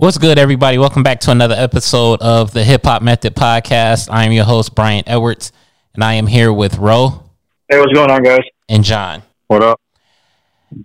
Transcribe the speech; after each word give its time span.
What's 0.00 0.16
good, 0.16 0.38
everybody? 0.38 0.78
Welcome 0.78 1.02
back 1.02 1.20
to 1.20 1.30
another 1.30 1.54
episode 1.58 2.22
of 2.22 2.54
the 2.54 2.64
Hip 2.64 2.86
Hop 2.86 3.02
Method 3.02 3.34
Podcast. 3.34 4.08
I 4.10 4.24
am 4.24 4.32
your 4.32 4.46
host, 4.46 4.74
Brian 4.74 5.04
Edwards, 5.06 5.52
and 5.92 6.02
I 6.02 6.14
am 6.14 6.26
here 6.26 6.50
with 6.54 6.78
Ro 6.78 7.22
Hey, 7.68 7.78
what's 7.78 7.92
going 7.92 8.10
on, 8.10 8.22
guys? 8.22 8.40
and 8.70 8.82
John. 8.82 9.22
What 9.48 9.62
up? 9.62 9.78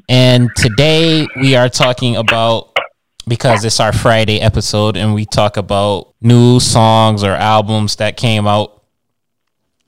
And 0.10 0.50
today 0.58 1.30
we 1.38 1.56
are 1.56 1.70
talking 1.70 2.18
about 2.18 2.78
because 3.26 3.64
it's 3.64 3.80
our 3.80 3.94
Friday 3.94 4.42
episode, 4.42 4.98
and 4.98 5.14
we 5.14 5.26
talk 5.26 5.56
about 5.56 6.14
new 6.20 6.60
songs 6.60 7.24
or 7.24 7.32
albums 7.32 7.96
that 7.96 8.18
came 8.18 8.46
out. 8.46 8.84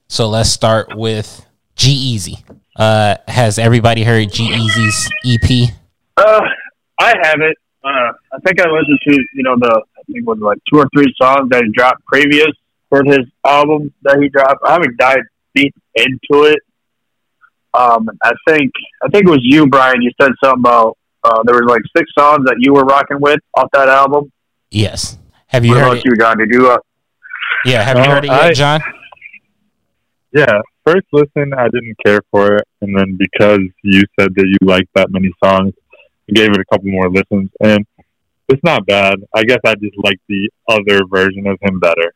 So 0.08 0.30
let's 0.30 0.50
start 0.52 0.96
with 0.98 1.46
G-Eazy. 1.76 2.46
Uh, 2.78 3.18
has 3.28 3.60
everybody 3.60 4.04
heard 4.06 4.32
G-Eazy's 4.32 5.10
E 5.26 5.38
EP? 5.44 5.70
Uh, 6.16 6.42
I 7.02 7.14
haven't. 7.22 7.58
Uh, 7.88 8.12
I 8.34 8.38
think 8.46 8.60
I 8.60 8.66
listened 8.70 9.00
to 9.08 9.14
you 9.34 9.44
know 9.44 9.56
the 9.60 9.70
I 9.98 10.02
think 10.08 10.20
it 10.20 10.26
was 10.26 10.40
like 10.40 10.58
two 10.72 10.80
or 10.80 10.88
three 10.96 11.14
songs 11.22 11.50
that 11.52 11.64
he 11.64 11.72
dropped 11.72 12.04
previous 12.06 12.52
for 12.90 13.04
his 13.04 13.20
album 13.46 13.94
that 14.04 14.18
he 14.22 14.28
dropped. 14.30 14.62
I 14.66 14.74
haven't 14.74 14.98
dived 14.98 15.28
deep 15.56 15.74
into 15.96 16.44
it. 16.44 16.60
Um, 17.74 18.08
I 18.24 18.32
think 18.48 18.72
I 19.04 19.08
think 19.10 19.26
it 19.28 19.30
was 19.30 19.40
you, 19.44 19.68
Brian. 19.68 20.02
You 20.02 20.12
said 20.22 20.32
something 20.44 20.62
about 20.62 20.98
uh, 21.24 21.44
there 21.46 21.56
was 21.56 21.70
like 21.70 21.82
six 21.96 22.10
songs 22.18 22.44
that 22.46 22.56
you 22.60 22.74
were 22.74 22.84
rocking 22.84 23.22
with 23.22 23.40
off 23.56 23.70
that 23.74 23.88
album. 23.90 24.32
Yes. 24.72 25.18
Have 25.48 25.64
you 25.64 25.72
what 25.72 25.80
heard 25.80 25.86
about 25.88 25.98
it? 25.98 26.06
you, 26.06 26.16
John? 26.18 26.38
Did 26.40 26.50
you? 26.52 26.70
Uh, 26.72 26.78
Yeah. 27.66 27.84
Have 27.84 27.98
you 27.98 28.04
Uh, 28.04 28.10
heard 28.16 28.26
it 28.26 28.32
yet, 28.32 28.42
I- 28.42 28.54
John? 28.54 28.82
Yeah, 30.34 30.62
first 30.86 31.08
listen, 31.14 31.54
I 31.58 31.66
didn't 31.70 31.96
care 32.06 32.20
for 32.32 32.58
it, 32.58 32.64
and 32.82 32.96
then 32.98 33.18
because 33.18 33.62
you 33.82 34.02
said 34.20 34.36
that 34.36 34.46
you 34.46 34.68
liked 34.68 34.90
that 34.96 35.10
many 35.10 35.32
songs, 35.44 35.74
I 35.78 35.87
gave 36.34 36.50
it 36.50 36.60
a 36.60 36.66
couple 36.66 36.90
more 36.90 37.10
listens, 37.10 37.50
and 37.62 37.86
it's 38.50 38.64
not 38.64 38.86
bad. 38.86 39.20
I 39.36 39.44
guess 39.44 39.60
I 39.66 39.76
just 39.76 39.98
like 39.98 40.20
the 40.28 40.50
other 40.68 41.06
version 41.08 41.48
of 41.48 41.58
him 41.62 41.80
better. 41.80 42.14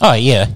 Oh 0.00 0.14
yeah, 0.14 0.46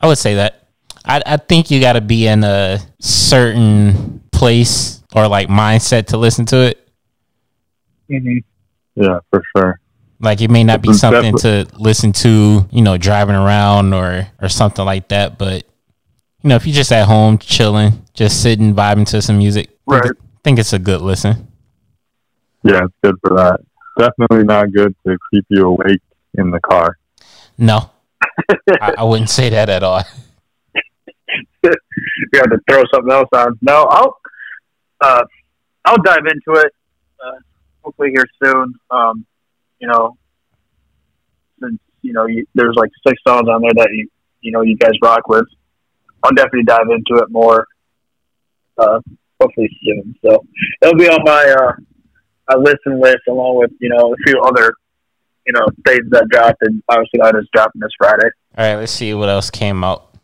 I 0.00 0.06
would 0.06 0.18
say 0.18 0.34
that. 0.36 0.68
I 1.04 1.22
I 1.24 1.36
think 1.36 1.70
you 1.70 1.80
got 1.80 1.94
to 1.94 2.00
be 2.00 2.26
in 2.26 2.44
a 2.44 2.78
certain 3.00 4.22
place 4.32 5.02
or 5.14 5.28
like 5.28 5.48
mindset 5.48 6.06
to 6.08 6.16
listen 6.16 6.46
to 6.46 6.56
it. 6.58 6.88
mm-hmm. 8.10 8.38
Yeah, 8.96 9.18
for 9.30 9.42
sure. 9.56 9.80
Like 10.20 10.40
it 10.40 10.50
may 10.50 10.64
not 10.64 10.80
be 10.80 10.92
something 10.92 11.36
to 11.38 11.66
listen 11.76 12.12
to, 12.12 12.66
you 12.70 12.82
know, 12.82 12.96
driving 12.96 13.34
around 13.34 13.92
or 13.92 14.28
or 14.40 14.48
something 14.48 14.84
like 14.84 15.08
that. 15.08 15.38
But 15.38 15.64
you 16.42 16.48
know, 16.48 16.56
if 16.56 16.66
you're 16.66 16.74
just 16.74 16.92
at 16.92 17.06
home 17.06 17.38
chilling, 17.38 18.04
just 18.14 18.42
sitting 18.42 18.74
vibing 18.74 19.06
to 19.08 19.20
some 19.20 19.38
music, 19.38 19.70
Right. 19.86 20.02
I 20.04 20.10
think 20.42 20.58
it's 20.58 20.72
a 20.72 20.78
good 20.78 21.00
listen. 21.00 21.48
Yeah, 22.64 22.84
it's 22.84 22.94
good 23.02 23.16
for 23.20 23.36
that. 23.36 23.60
Definitely 23.98 24.44
not 24.44 24.72
good 24.72 24.94
to 25.06 25.18
keep 25.30 25.44
you 25.50 25.66
awake 25.66 26.00
in 26.38 26.50
the 26.50 26.60
car. 26.60 26.98
No, 27.58 27.90
I, 28.80 28.94
I 28.98 29.04
wouldn't 29.04 29.30
say 29.30 29.50
that 29.50 29.68
at 29.68 29.82
all. 29.82 30.02
you 31.62 31.70
have 32.34 32.50
to 32.50 32.58
throw 32.68 32.82
something 32.92 33.12
else 33.12 33.28
on. 33.32 33.58
No, 33.60 33.84
I'll 33.84 34.18
uh, 35.00 35.22
I'll 35.84 36.02
dive 36.02 36.24
into 36.26 36.60
it. 36.60 36.72
Uh, 37.24 37.38
hopefully 37.82 38.10
here 38.14 38.24
soon. 38.42 38.74
Um, 38.90 39.26
you 39.78 39.86
know, 39.86 40.16
since 41.60 41.78
you 42.02 42.14
know 42.14 42.26
you, 42.26 42.46
there's 42.54 42.76
like 42.76 42.90
six 43.06 43.20
songs 43.26 43.48
on 43.48 43.60
there 43.60 43.72
that 43.74 43.90
you 43.92 44.08
you 44.40 44.52
know 44.52 44.62
you 44.62 44.76
guys 44.76 44.92
rock 45.02 45.28
with. 45.28 45.46
I'll 46.22 46.32
definitely 46.32 46.64
dive 46.64 46.88
into 46.88 47.22
it 47.22 47.30
more. 47.30 47.66
Uh, 48.78 49.00
hopefully 49.40 49.68
soon. 49.84 50.14
So 50.24 50.44
it'll 50.82 50.96
be 50.96 51.08
on 51.08 51.20
my 51.24 51.54
uh, 51.58 51.72
my 52.48 52.56
listen 52.56 53.00
list 53.00 53.20
along 53.28 53.56
with 53.58 53.70
you 53.80 53.88
know 53.88 54.12
a 54.12 54.16
few 54.26 54.40
other 54.40 54.74
you 55.46 55.52
know 55.52 55.66
things 55.86 56.04
that 56.10 56.26
dropped 56.30 56.58
and 56.62 56.82
obviously 56.88 57.20
that 57.22 57.34
is 57.36 57.46
dropping 57.52 57.80
this 57.80 57.90
Friday. 57.98 58.28
All 58.56 58.64
right, 58.66 58.76
let's 58.76 58.92
see 58.92 59.12
what 59.14 59.28
else 59.28 59.50
came 59.50 59.82
out. 59.84 60.14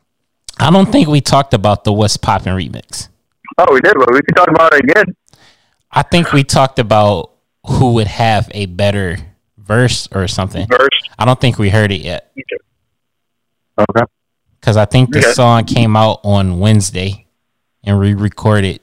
I 0.59 0.71
don't 0.71 0.91
think 0.91 1.09
we 1.09 1.21
talked 1.21 1.55
about 1.55 1.85
the 1.85 1.93
What's 1.93 2.17
Poppin' 2.17 2.55
remix. 2.55 3.09
Oh, 3.59 3.67
we 3.73 3.81
did. 3.81 3.95
but 3.99 4.13
we 4.13 4.21
can 4.23 4.35
talk 4.35 4.49
about 4.49 4.75
it 4.75 4.85
again. 4.85 5.05
I 5.91 6.03
think 6.03 6.33
we 6.33 6.45
talked 6.45 6.79
about 6.79 7.33
who 7.67 7.95
would 7.95 8.07
have 8.07 8.49
a 8.55 8.67
better 8.67 9.17
verse 9.59 10.09
or 10.13 10.29
something. 10.29 10.67
First, 10.69 11.11
I 11.19 11.25
don't 11.25 11.41
think 11.41 11.59
we 11.59 11.71
heard 11.71 11.91
it 11.93 12.01
yet 12.03 12.31
Okay. 13.79 14.05
because 14.61 14.77
I 14.77 14.85
think 14.85 15.11
the 15.13 15.19
Okay. 15.21 15.33
song 15.33 15.65
came 15.65 15.97
out 15.97 16.21
on 16.23 16.61
Wednesday 16.61 17.27
and 17.83 17.99
we 17.99 18.15
recorded 18.15 18.81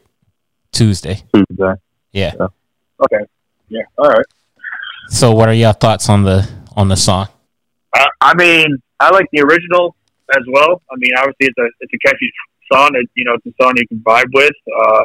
Tuesday. 0.71 1.23
Tuesday. 1.33 1.73
Yeah. 2.11 2.33
Okay, 3.03 3.25
yeah, 3.69 3.83
all 3.97 4.09
right. 4.09 4.25
So, 5.09 5.31
what 5.31 5.47
are 5.49 5.53
your 5.53 5.73
thoughts 5.73 6.09
on 6.09 6.23
the 6.23 6.49
on 6.75 6.87
the 6.87 6.97
song? 6.97 7.27
I, 7.93 8.07
I 8.21 8.33
mean, 8.35 8.81
I 8.99 9.09
like 9.11 9.27
the 9.31 9.41
original 9.41 9.95
as 10.35 10.43
well. 10.47 10.81
I 10.91 10.95
mean, 10.97 11.11
obviously 11.17 11.47
it's 11.47 11.57
a 11.57 11.67
it's 11.79 11.93
a 11.93 12.07
catchy 12.07 12.31
song. 12.71 12.91
It, 12.95 13.09
you 13.15 13.25
know, 13.25 13.33
it's 13.33 13.45
a 13.45 13.63
song 13.63 13.73
you 13.77 13.87
can 13.87 13.99
vibe 13.99 14.33
with. 14.33 14.55
Uh, 14.75 15.03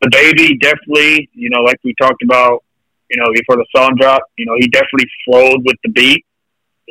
the 0.00 0.10
baby 0.10 0.56
definitely, 0.58 1.30
you 1.32 1.48
know, 1.50 1.60
like 1.60 1.78
we 1.84 1.94
talked 2.00 2.22
about, 2.22 2.64
you 3.08 3.20
know, 3.20 3.30
before 3.32 3.56
the 3.56 3.66
song 3.74 3.96
dropped, 4.00 4.30
you 4.36 4.46
know, 4.46 4.54
he 4.58 4.66
definitely 4.68 5.06
flowed 5.24 5.60
with 5.64 5.76
the 5.84 5.90
beat, 5.90 6.24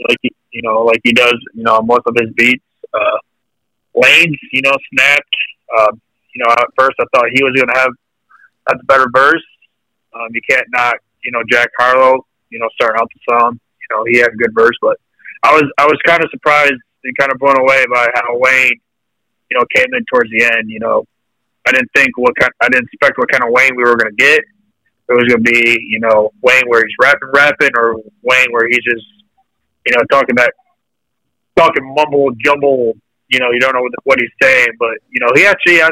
like 0.07 0.17
he, 0.21 0.31
you 0.51 0.61
know, 0.61 0.83
like 0.83 0.99
he 1.03 1.11
does, 1.11 1.35
you 1.53 1.63
know, 1.63 1.81
most 1.81 2.01
of 2.05 2.15
his 2.15 2.31
beats. 2.35 2.63
Uh, 2.93 3.17
Lanez, 3.95 4.37
you 4.53 4.61
know, 4.61 4.75
snapped. 4.93 5.35
Uh, 5.77 5.91
you 6.33 6.43
know, 6.43 6.51
at 6.51 6.67
first 6.77 6.95
I 6.99 7.05
thought 7.13 7.25
he 7.33 7.43
was 7.43 7.53
going 7.55 7.67
to 7.67 7.79
have 7.79 7.91
have 8.69 8.77
the 8.77 8.85
better 8.85 9.07
verse. 9.13 9.43
Um, 10.13 10.29
you 10.31 10.41
can't 10.49 10.67
knock, 10.69 10.97
you 11.23 11.31
know, 11.31 11.41
Jack 11.49 11.69
Harlow, 11.77 12.25
you 12.49 12.59
know, 12.59 12.69
starting 12.75 12.99
out 13.01 13.09
the 13.13 13.33
song. 13.33 13.59
You 13.81 13.95
know, 13.95 14.03
he 14.05 14.17
had 14.17 14.33
a 14.33 14.35
good 14.35 14.53
verse, 14.53 14.75
but 14.81 14.97
I 15.43 15.53
was 15.53 15.63
I 15.77 15.85
was 15.85 15.97
kind 16.05 16.23
of 16.23 16.29
surprised 16.31 16.73
and 17.03 17.17
kind 17.17 17.31
of 17.31 17.39
blown 17.39 17.57
away 17.57 17.83
by 17.91 18.09
how 18.13 18.37
Wayne, 18.37 18.79
you 19.49 19.57
know, 19.57 19.65
came 19.75 19.93
in 19.93 20.05
towards 20.11 20.29
the 20.31 20.43
end. 20.43 20.69
You 20.69 20.79
know, 20.79 21.05
I 21.67 21.71
didn't 21.71 21.89
think 21.95 22.17
what 22.17 22.35
kind, 22.39 22.51
I 22.61 22.69
didn't 22.69 22.89
expect 22.91 23.17
what 23.17 23.31
kind 23.31 23.43
of 23.43 23.51
Wayne 23.51 23.75
we 23.75 23.83
were 23.83 23.95
going 23.95 24.15
to 24.15 24.23
get. 24.23 24.41
It 25.09 25.13
was 25.13 25.25
going 25.27 25.43
to 25.43 25.51
be, 25.51 25.77
you 25.89 25.99
know, 25.99 26.31
Wayne 26.41 26.63
where 26.67 26.81
he's 26.85 26.95
rapping, 27.01 27.29
rapping, 27.33 27.71
or 27.77 27.95
Wayne 28.21 28.51
where 28.51 28.67
he's 28.67 28.83
just, 28.83 29.05
you 29.85 29.93
know, 29.95 30.03
talking 30.09 30.35
that, 30.35 30.53
talking 31.57 31.83
mumble 31.95 32.31
jumble. 32.43 32.93
You 33.29 33.39
know, 33.39 33.51
you 33.51 33.59
don't 33.59 33.73
know 33.73 33.87
what, 34.03 34.19
he's 34.19 34.29
saying, 34.41 34.67
but 34.77 34.97
you 35.09 35.19
know, 35.19 35.31
he 35.35 35.45
actually, 35.45 35.81
I, 35.81 35.87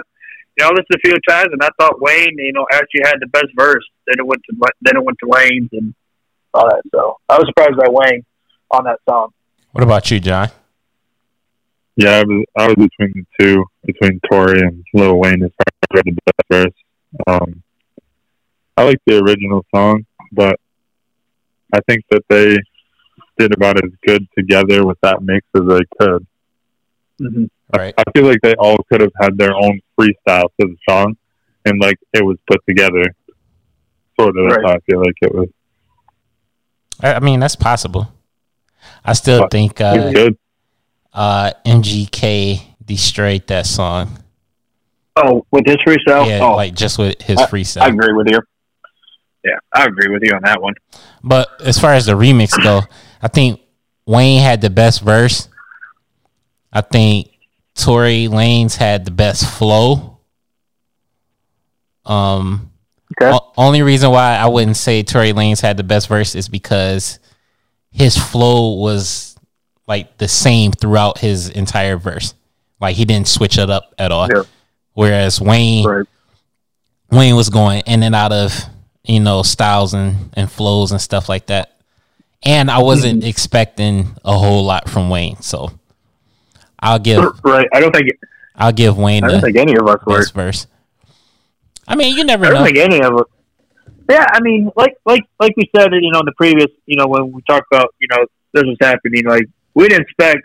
you 0.57 0.65
know, 0.65 0.69
listened 0.71 0.95
a 0.95 0.99
few 0.99 1.15
times, 1.27 1.49
and 1.51 1.61
I 1.63 1.69
thought 1.79 2.01
Wayne, 2.01 2.35
you 2.37 2.51
know, 2.53 2.65
actually 2.71 3.01
had 3.05 3.15
the 3.19 3.27
best 3.27 3.47
verse. 3.55 3.83
Then 4.09 4.19
it 4.19 4.25
went 4.25 4.41
to 4.49 4.55
then 4.81 4.97
it 4.97 5.03
went 5.03 5.17
to 5.19 5.27
Wayne's 5.27 5.69
and 5.71 5.93
all 6.53 6.67
that. 6.67 6.81
So 6.91 7.17
I 7.29 7.37
was 7.37 7.47
surprised 7.47 7.77
by 7.77 7.87
Wayne 7.89 8.25
on 8.71 8.85
that 8.85 8.99
song. 9.07 9.29
What 9.71 9.83
about 9.83 10.09
you, 10.09 10.19
John? 10.19 10.49
Yeah, 11.95 12.17
I 12.17 12.23
was 12.23 12.45
I 12.57 12.67
was 12.67 12.75
between 12.75 13.13
the 13.13 13.25
two, 13.39 13.65
between 13.85 14.19
Tory 14.31 14.61
and 14.61 14.83
Lil 14.95 15.19
Wayne 15.19 15.43
as 15.43 15.51
far 15.51 15.99
as 15.99 16.03
the 16.05 16.17
best 16.25 16.49
verse. 16.49 16.73
Um, 17.27 17.61
I 18.77 18.83
like 18.83 18.97
the 19.05 19.19
original 19.19 19.63
song, 19.75 20.05
but 20.31 20.59
I 21.71 21.79
think 21.87 22.05
that 22.09 22.23
they 22.29 22.57
did 23.37 23.53
about 23.53 23.77
as 23.83 23.91
good 24.07 24.25
together 24.35 24.85
with 24.85 24.97
that 25.01 25.21
mix 25.21 25.45
as 25.55 25.63
they 25.67 25.81
could. 25.99 26.25
Mm-hmm. 27.21 27.45
Right. 27.75 27.93
I 27.97 28.03
feel 28.15 28.25
like 28.25 28.41
they 28.41 28.55
all 28.55 28.77
could 28.89 29.01
have 29.01 29.11
had 29.19 29.37
their 29.37 29.53
own 29.53 29.79
freestyle 29.99 30.47
to 30.59 30.67
the 30.67 30.77
song, 30.89 31.15
and 31.65 31.79
like 31.79 31.97
it 32.13 32.25
was 32.25 32.37
put 32.49 32.61
together. 32.67 33.13
Sort 34.19 34.35
of, 34.37 34.49
that's 34.49 34.57
Right. 34.57 34.65
how 34.69 34.75
I 34.75 34.79
feel 34.79 34.99
like 34.99 35.15
it 35.21 35.33
was. 35.33 35.47
I, 37.01 37.13
I 37.15 37.19
mean, 37.19 37.39
that's 37.39 37.55
possible. 37.55 38.11
I 39.05 39.13
still 39.13 39.41
But 39.41 39.51
think 39.51 39.79
It 39.79 39.83
uh, 39.83 40.03
was 40.03 40.13
good. 40.13 40.37
uh, 41.13 41.51
MGK 41.65 42.61
destroyed 42.83 43.47
that 43.47 43.65
song. 43.65 44.19
Oh, 45.15 45.45
with 45.51 45.65
his 45.65 45.77
freestyle? 45.77 46.27
Yeah, 46.27 46.39
oh, 46.43 46.55
like 46.55 46.73
just 46.73 46.97
with 46.97 47.21
his 47.21 47.37
I 47.39 47.45
freestyle. 47.45 47.81
I 47.81 47.87
agree 47.87 48.13
with 48.13 48.27
you. 48.29 48.39
Yeah, 49.43 49.57
I 49.73 49.85
agree 49.85 50.11
with 50.11 50.21
you 50.23 50.33
on 50.33 50.41
that 50.43 50.61
one. 50.61 50.73
But 51.23 51.47
as 51.61 51.79
far 51.79 51.93
as 51.93 52.05
the 52.05 52.13
remix 52.13 52.61
go, 52.61 52.81
I 53.21 53.27
think 53.29 53.61
Wayne 54.05 54.41
had 54.41 54.59
the 54.61 54.69
best 54.69 55.01
verse. 55.01 55.47
I 56.73 56.81
think 56.81 57.29
Tory 57.75 58.27
Lanez 58.29 58.75
had 58.75 59.05
the 59.05 59.11
best 59.11 59.45
flow. 59.49 60.19
Um, 62.05 62.68
Okay. 63.17 63.31
o- 63.33 63.51
only 63.57 63.81
reason 63.81 64.11
why 64.11 64.35
I 64.35 64.47
wouldn't 64.47 64.77
say 64.77 65.03
Tory 65.03 65.33
Lanez 65.33 65.61
had 65.61 65.77
the 65.77 65.83
best 65.83 66.07
verse 66.07 66.35
is 66.35 66.47
because 66.47 67.19
his 67.91 68.17
flow 68.17 68.75
was 68.75 69.35
like 69.87 70.17
the 70.17 70.27
same 70.27 70.71
throughout 70.71 71.17
his 71.17 71.49
entire 71.49 71.97
verse. 71.97 72.33
Like 72.79 72.95
he 72.95 73.05
didn't 73.05 73.27
switch 73.27 73.57
it 73.57 73.69
up 73.69 73.93
at 73.97 74.11
all. 74.11 74.27
Yeah. 74.31 74.43
Whereas 74.93 75.41
Wayne 75.41 75.85
Right. 75.85 76.05
Wayne 77.11 77.35
was 77.35 77.49
going 77.49 77.81
in 77.87 78.03
and 78.03 78.13
out 78.13 78.31
of 78.31 78.53
you 79.03 79.19
know 79.19 79.41
styles 79.41 79.93
and, 79.93 80.29
and 80.33 80.51
flows 80.51 80.91
and 80.91 81.01
stuff 81.01 81.27
like 81.27 81.47
that. 81.47 81.75
And 82.43 82.71
I 82.71 82.81
wasn't 82.81 83.21
mm-hmm. 83.21 83.29
expecting 83.29 84.15
a 84.23 84.37
whole 84.37 84.63
lot 84.63 84.89
from 84.89 85.09
Wayne, 85.09 85.41
so 85.41 85.71
I'll 86.79 86.99
give 86.99 87.25
Right. 87.43 87.67
I 87.73 87.79
don't 87.79 87.93
think 87.93 88.11
I'll 88.55 88.71
give 88.71 88.97
Wayne 88.97 89.23
I 89.23 89.27
don't 89.29 89.41
the 89.41 89.47
think 89.47 89.57
any 89.57 89.75
of 89.75 89.87
us 89.87 89.99
were. 90.05 90.19
best 90.19 90.33
verse. 90.33 90.67
I 91.89 91.95
mean, 91.95 92.15
you 92.15 92.23
never 92.23 92.45
I 92.45 92.49
don't 92.49 92.59
know. 92.59 92.65
think 92.65 92.77
any 92.77 93.01
of 93.01 93.15
us. 93.15 93.25
Yeah, 94.09 94.25
I 94.31 94.39
mean, 94.41 94.71
like 94.75 94.95
like 95.05 95.23
like 95.39 95.53
we 95.57 95.69
said, 95.75 95.89
you 95.91 96.11
know, 96.11 96.19
in 96.19 96.25
the 96.25 96.33
previous, 96.37 96.69
you 96.85 96.97
know, 96.97 97.07
when 97.07 97.31
we 97.31 97.41
talked 97.49 97.67
about, 97.71 97.93
you 97.99 98.07
know, 98.11 98.25
this 98.53 98.63
was 98.63 98.77
happening, 98.79 99.23
like 99.25 99.45
we 99.73 99.87
didn't 99.87 100.03
expect, 100.03 100.39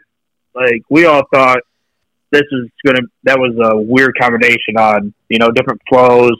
like 0.55 0.83
we 0.89 1.05
all 1.07 1.23
thought 1.33 1.61
this 2.31 2.43
is 2.51 2.69
gonna 2.85 3.01
that 3.25 3.39
was 3.39 3.55
a 3.73 3.77
weird 3.77 4.15
combination 4.21 4.77
on, 4.79 5.15
you 5.29 5.39
know, 5.39 5.51
different 5.51 5.81
flows, 5.89 6.37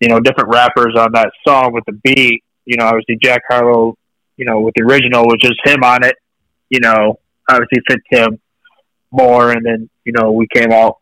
you 0.00 0.08
know, 0.08 0.20
different 0.20 0.50
rappers 0.50 0.94
on 0.96 1.12
that 1.12 1.30
song 1.46 1.72
with 1.72 1.84
the 1.86 1.92
beat. 1.92 2.42
You 2.64 2.76
know, 2.76 2.86
obviously 2.86 3.18
Jack 3.22 3.42
Harlow, 3.48 3.96
you 4.36 4.44
know, 4.44 4.60
with 4.60 4.74
the 4.76 4.82
original 4.82 5.24
was 5.24 5.38
just 5.40 5.60
him 5.64 5.82
on 5.84 6.04
it. 6.04 6.16
You 6.70 6.80
know, 6.80 7.18
obviously 7.48 7.80
fit 7.88 8.00
him 8.10 8.40
more, 9.10 9.52
and 9.52 9.64
then 9.64 9.88
you 10.04 10.12
know 10.12 10.32
we 10.32 10.46
came 10.52 10.72
out 10.72 10.96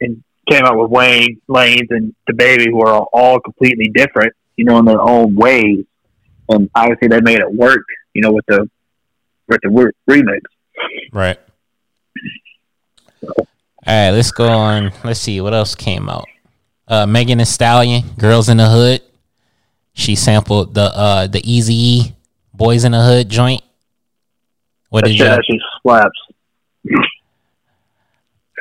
and 0.00 0.22
came 0.50 0.64
out 0.64 0.78
with 0.78 0.90
Wayne 0.90 1.40
Lanez 1.48 1.86
and 1.90 2.14
the 2.26 2.34
Baby, 2.34 2.66
who 2.70 2.80
are 2.82 3.06
all 3.12 3.40
completely 3.40 3.88
different, 3.94 4.32
you 4.56 4.64
know, 4.64 4.78
in 4.78 4.84
their 4.84 5.00
own 5.00 5.34
ways, 5.34 5.84
and 6.48 6.70
obviously 6.74 7.08
they 7.08 7.20
made 7.20 7.38
it 7.40 7.52
work, 7.52 7.84
you 8.14 8.22
know, 8.22 8.32
with 8.32 8.46
the 8.46 8.68
with 9.48 9.60
the 9.62 9.70
re- 9.70 9.92
remix. 10.22 10.40
Right. 11.12 11.38
All 13.22 13.46
right, 13.86 14.10
let's 14.10 14.30
go 14.32 14.48
on. 14.48 14.92
Let's 15.04 15.20
see 15.20 15.40
what 15.40 15.54
else 15.54 15.74
came 15.74 16.08
out. 16.08 16.26
Uh, 16.88 17.06
Megan 17.06 17.38
Thee 17.38 17.44
Stallion, 17.44 18.02
"Girls 18.18 18.48
in 18.48 18.56
the 18.56 18.68
Hood." 18.68 19.02
She 19.94 20.14
sampled 20.14 20.74
the 20.74 20.82
uh 20.94 21.26
the 21.26 21.40
Eazy 21.40 22.12
Boys 22.52 22.84
in 22.84 22.92
the 22.92 23.02
Hood 23.02 23.28
joint. 23.28 23.62
What 24.90 25.04
That 25.04 25.10
did 25.10 25.18
you? 25.18 25.24
actually 25.26 25.60
slaps. 25.82 26.18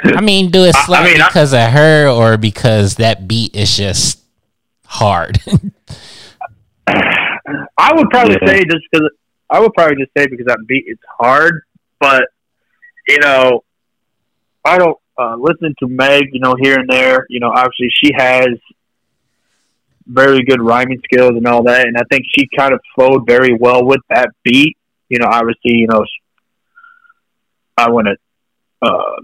I 0.03 0.21
mean, 0.21 0.51
do 0.51 0.63
it 0.65 0.75
I- 0.75 0.79
I 0.79 0.85
slap 0.85 1.05
mean, 1.05 1.21
I- 1.21 1.27
because 1.27 1.53
of 1.53 1.69
her 1.71 2.07
or 2.09 2.37
because 2.37 2.95
that 2.95 3.27
beat 3.27 3.55
is 3.55 3.75
just 3.77 4.19
hard. 4.85 5.39
I 6.87 7.93
would 7.93 8.09
probably 8.09 8.37
Yeah. 8.41 8.47
say 8.47 8.63
just 8.65 8.83
because 8.91 9.09
I 9.49 9.59
would 9.59 9.73
probably 9.73 9.97
just 9.97 10.11
say 10.17 10.25
because 10.27 10.45
that 10.47 10.59
beat 10.67 10.85
it's 10.87 11.01
hard, 11.19 11.61
but 11.99 12.23
you 13.07 13.19
know, 13.19 13.63
I 14.63 14.77
don't 14.77 14.97
uh, 15.17 15.35
listen 15.37 15.73
to 15.79 15.87
Meg. 15.87 16.23
You 16.33 16.39
know, 16.39 16.55
here 16.59 16.79
and 16.79 16.89
there. 16.89 17.25
You 17.29 17.39
know, 17.39 17.49
obviously 17.51 17.89
she 18.03 18.11
has 18.17 18.47
very 20.07 20.43
good 20.43 20.61
rhyming 20.61 21.01
skills 21.05 21.31
and 21.35 21.45
all 21.47 21.63
that, 21.63 21.87
and 21.87 21.95
I 21.97 22.01
think 22.11 22.23
she 22.35 22.47
kind 22.57 22.73
of 22.73 22.79
flowed 22.95 23.25
very 23.27 23.55
well 23.59 23.85
with 23.85 24.01
that 24.09 24.29
beat. 24.43 24.77
You 25.09 25.19
know, 25.19 25.27
obviously, 25.27 25.73
you 25.75 25.87
know, 25.87 26.03
I 27.77 27.89
want 27.89 28.07
to. 28.07 28.15
Uh, 28.81 29.21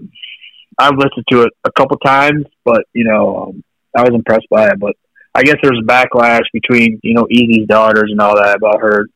I've 0.78 0.96
listened 0.96 1.24
to 1.30 1.42
it 1.42 1.52
a 1.64 1.72
couple 1.72 1.96
times, 1.98 2.46
but 2.64 2.84
you 2.92 3.04
know, 3.04 3.44
um, 3.48 3.64
I 3.96 4.02
was 4.02 4.14
impressed 4.14 4.46
by 4.50 4.68
it. 4.68 4.78
But 4.78 4.96
I 5.34 5.42
guess 5.42 5.56
there's 5.62 5.80
backlash 5.86 6.44
between 6.52 7.00
you 7.02 7.14
know 7.14 7.26
Eazy's 7.30 7.66
daughters 7.66 8.10
and 8.10 8.20
all 8.20 8.36
that 8.36 8.56
about 8.56 8.80
her 8.80 9.06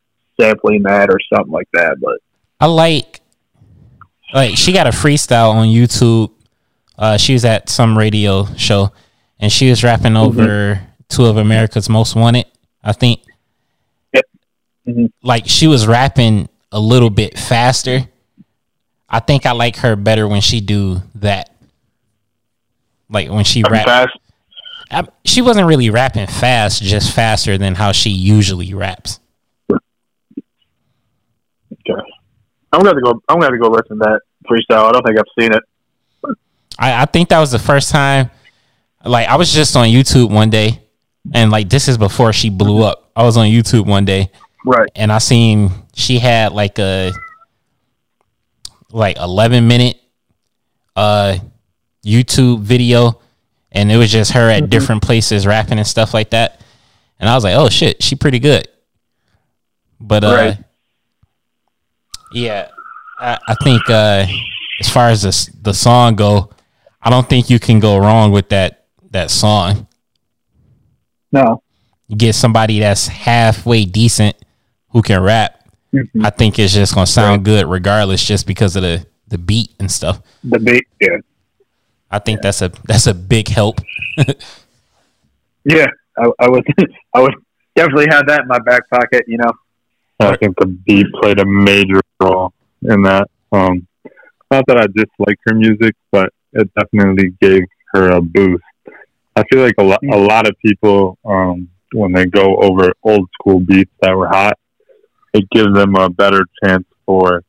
sampling 0.40 0.82
that 0.82 1.10
or 1.10 1.18
something 1.34 1.52
like 1.52 1.68
that. 1.72 1.96
But 2.00 2.18
I 2.60 2.66
like 2.66 3.20
like 4.32 4.56
she 4.56 4.72
got 4.72 4.86
a 4.86 4.90
freestyle 4.90 5.52
on 5.52 5.68
YouTube. 5.68 6.32
Uh, 6.98 7.16
she 7.16 7.34
was 7.34 7.44
at 7.44 7.68
some 7.68 7.96
radio 7.96 8.46
show 8.56 8.92
and 9.38 9.52
she 9.52 9.68
was 9.68 9.84
rapping 9.84 10.16
over 10.16 10.80
two 11.08 11.26
of 11.26 11.36
America's 11.36 11.88
Most 11.88 12.16
Wanted. 12.16 12.46
I 12.82 12.92
think. 12.92 13.20
Yep. 14.14 14.24
Mhm. 14.88 15.12
Like 15.22 15.46
she 15.46 15.66
was 15.66 15.86
rapping 15.86 16.48
a 16.72 16.80
little 16.80 17.10
bit 17.10 17.38
faster. 17.38 18.08
I 19.08 19.20
think 19.20 19.46
I 19.46 19.52
like 19.52 19.76
her 19.78 19.96
better 19.96 20.26
when 20.26 20.40
she 20.40 20.60
do 20.60 21.02
that. 21.16 21.50
Like 23.08 23.30
when 23.30 23.44
she 23.44 23.62
rap, 23.62 23.86
fast. 23.86 24.18
I, 24.90 25.04
she 25.24 25.42
wasn't 25.42 25.66
really 25.68 25.90
rapping 25.90 26.26
fast, 26.26 26.82
just 26.82 27.14
faster 27.14 27.56
than 27.56 27.74
how 27.76 27.92
she 27.92 28.10
usually 28.10 28.74
raps. 28.74 29.20
Okay. 31.72 32.00
I'm 32.72 32.80
gonna 32.80 32.88
have 32.90 32.96
to 32.96 33.00
go. 33.02 33.10
I'm 33.28 33.36
gonna 33.40 33.44
have 33.46 33.52
to 33.52 33.58
go 33.58 33.68
listen 33.68 33.98
to 33.98 34.04
that 34.04 34.20
freestyle. 34.48 34.88
I 34.88 34.92
don't 34.92 35.04
think 35.06 35.18
I've 35.18 35.24
seen 35.40 35.52
it. 35.54 35.62
I, 36.78 37.02
I 37.02 37.04
think 37.06 37.28
that 37.30 37.38
was 37.40 37.52
the 37.52 37.58
first 37.58 37.90
time. 37.90 38.30
Like 39.04 39.28
I 39.28 39.36
was 39.36 39.52
just 39.52 39.76
on 39.76 39.86
YouTube 39.88 40.30
one 40.32 40.50
day, 40.50 40.82
and 41.32 41.50
like 41.50 41.68
this 41.68 41.86
is 41.88 41.96
before 41.96 42.32
she 42.32 42.50
blew 42.50 42.82
up. 42.82 43.10
I 43.14 43.22
was 43.22 43.36
on 43.36 43.46
YouTube 43.46 43.86
one 43.86 44.04
day, 44.04 44.30
Right. 44.64 44.88
and 44.96 45.12
I 45.12 45.18
seen 45.18 45.70
she 45.94 46.18
had 46.18 46.52
like 46.52 46.78
a 46.78 47.12
like 48.92 49.16
eleven 49.18 49.66
minute 49.68 49.96
uh 50.94 51.38
YouTube 52.04 52.60
video, 52.60 53.20
and 53.72 53.90
it 53.90 53.96
was 53.96 54.10
just 54.12 54.32
her 54.32 54.48
at 54.50 54.70
different 54.70 55.02
places 55.02 55.46
rapping 55.46 55.78
and 55.78 55.86
stuff 55.86 56.14
like 56.14 56.30
that. 56.30 56.60
And 57.18 57.28
I 57.28 57.34
was 57.34 57.44
like, 57.44 57.56
oh 57.56 57.68
shit, 57.68 58.02
she 58.02 58.14
pretty 58.14 58.38
good. 58.38 58.68
But 59.98 60.22
uh, 60.24 60.34
Right. 60.34 60.58
yeah, 62.32 62.68
I, 63.18 63.38
I 63.48 63.54
think 63.62 63.88
uh, 63.88 64.26
as 64.80 64.88
far 64.90 65.08
as 65.08 65.22
this, 65.22 65.46
the 65.46 65.72
song 65.72 66.16
go, 66.16 66.50
I 67.00 67.10
don't 67.10 67.28
think 67.28 67.48
you 67.50 67.58
can 67.58 67.80
go 67.80 67.96
wrong 67.98 68.30
with 68.32 68.50
that 68.50 68.84
that 69.10 69.30
song. 69.30 69.86
No. 71.32 71.62
You 72.08 72.16
get 72.16 72.34
somebody 72.34 72.78
that's 72.80 73.08
halfway 73.08 73.84
decent 73.84 74.36
who 74.90 75.02
can 75.02 75.20
rap. 75.22 75.65
I 76.22 76.30
think 76.30 76.58
it's 76.58 76.74
just 76.74 76.94
gonna 76.94 77.06
sound 77.06 77.44
good 77.44 77.66
regardless, 77.66 78.24
just 78.24 78.46
because 78.46 78.76
of 78.76 78.82
the 78.82 79.06
the 79.28 79.38
beat 79.38 79.70
and 79.80 79.90
stuff. 79.90 80.20
The 80.44 80.58
beat. 80.58 80.86
Yeah. 81.00 81.18
I 82.10 82.18
think 82.18 82.42
that's 82.42 82.62
a 82.62 82.70
that's 82.84 83.06
a 83.06 83.14
big 83.14 83.48
help. 83.48 83.80
Yeah. 85.68 85.88
I, 86.16 86.30
I 86.38 86.48
would. 86.48 86.64
I 87.14 87.20
would 87.20 87.34
definitely 87.74 88.06
have 88.10 88.26
that 88.28 88.42
in 88.42 88.48
my 88.48 88.60
back 88.60 88.88
pocket. 88.88 89.24
You 89.26 89.38
know. 89.38 89.52
I 90.20 90.36
think 90.36 90.56
the 90.58 90.66
beat 90.66 91.06
played 91.20 91.40
a 91.40 91.44
major 91.44 92.00
role 92.20 92.54
in 92.82 93.02
that. 93.02 93.28
Um, 93.52 93.86
not 94.50 94.64
that 94.66 94.78
I 94.78 94.86
dislike 94.86 95.38
her 95.44 95.54
music, 95.54 95.94
but 96.10 96.32
it 96.52 96.70
definitely 96.74 97.34
gave 97.40 97.64
her 97.92 98.12
a 98.12 98.22
boost. 98.22 98.62
I 99.34 99.44
feel 99.52 99.62
like 99.62 99.74
a, 99.76 99.82
lo- 99.82 99.98
a 100.10 100.16
lot 100.16 100.48
of 100.48 100.54
people, 100.64 101.18
um, 101.26 101.68
when 101.92 102.12
they 102.12 102.24
go 102.24 102.56
over 102.56 102.94
old 103.02 103.28
school 103.34 103.60
beats 103.60 103.90
that 104.00 104.16
were 104.16 104.28
hot, 104.28 104.58
it 105.36 105.50
gives 105.50 105.74
them 105.74 105.94
a 105.96 106.08
better 106.08 106.44
chance 106.64 106.86
for 107.04 107.42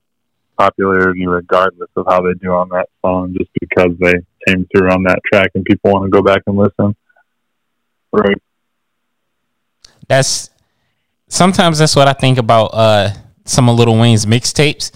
popularity 0.57 1.25
regardless 1.27 1.89
of 1.95 2.05
how 2.07 2.21
they 2.21 2.33
do 2.41 2.51
on 2.51 2.69
that 2.69 2.89
song, 3.01 3.33
just 3.37 3.49
because 3.59 3.91
they 3.99 4.13
came 4.47 4.67
through 4.71 4.89
on 4.89 5.03
that 5.03 5.19
track 5.31 5.51
and 5.55 5.63
people 5.65 5.91
want 5.91 6.05
to 6.05 6.09
go 6.09 6.21
back 6.21 6.41
and 6.47 6.57
listen. 6.57 6.95
Right. 8.11 8.37
That's 10.07 10.49
sometimes 11.27 11.79
that's 11.79 11.95
what 11.95 12.07
I 12.07 12.13
think 12.13 12.37
about 12.37 12.67
uh 12.67 13.09
some 13.45 13.69
of 13.69 13.77
Little 13.77 13.97
Wayne's 13.97 14.25
mixtapes. 14.25 14.91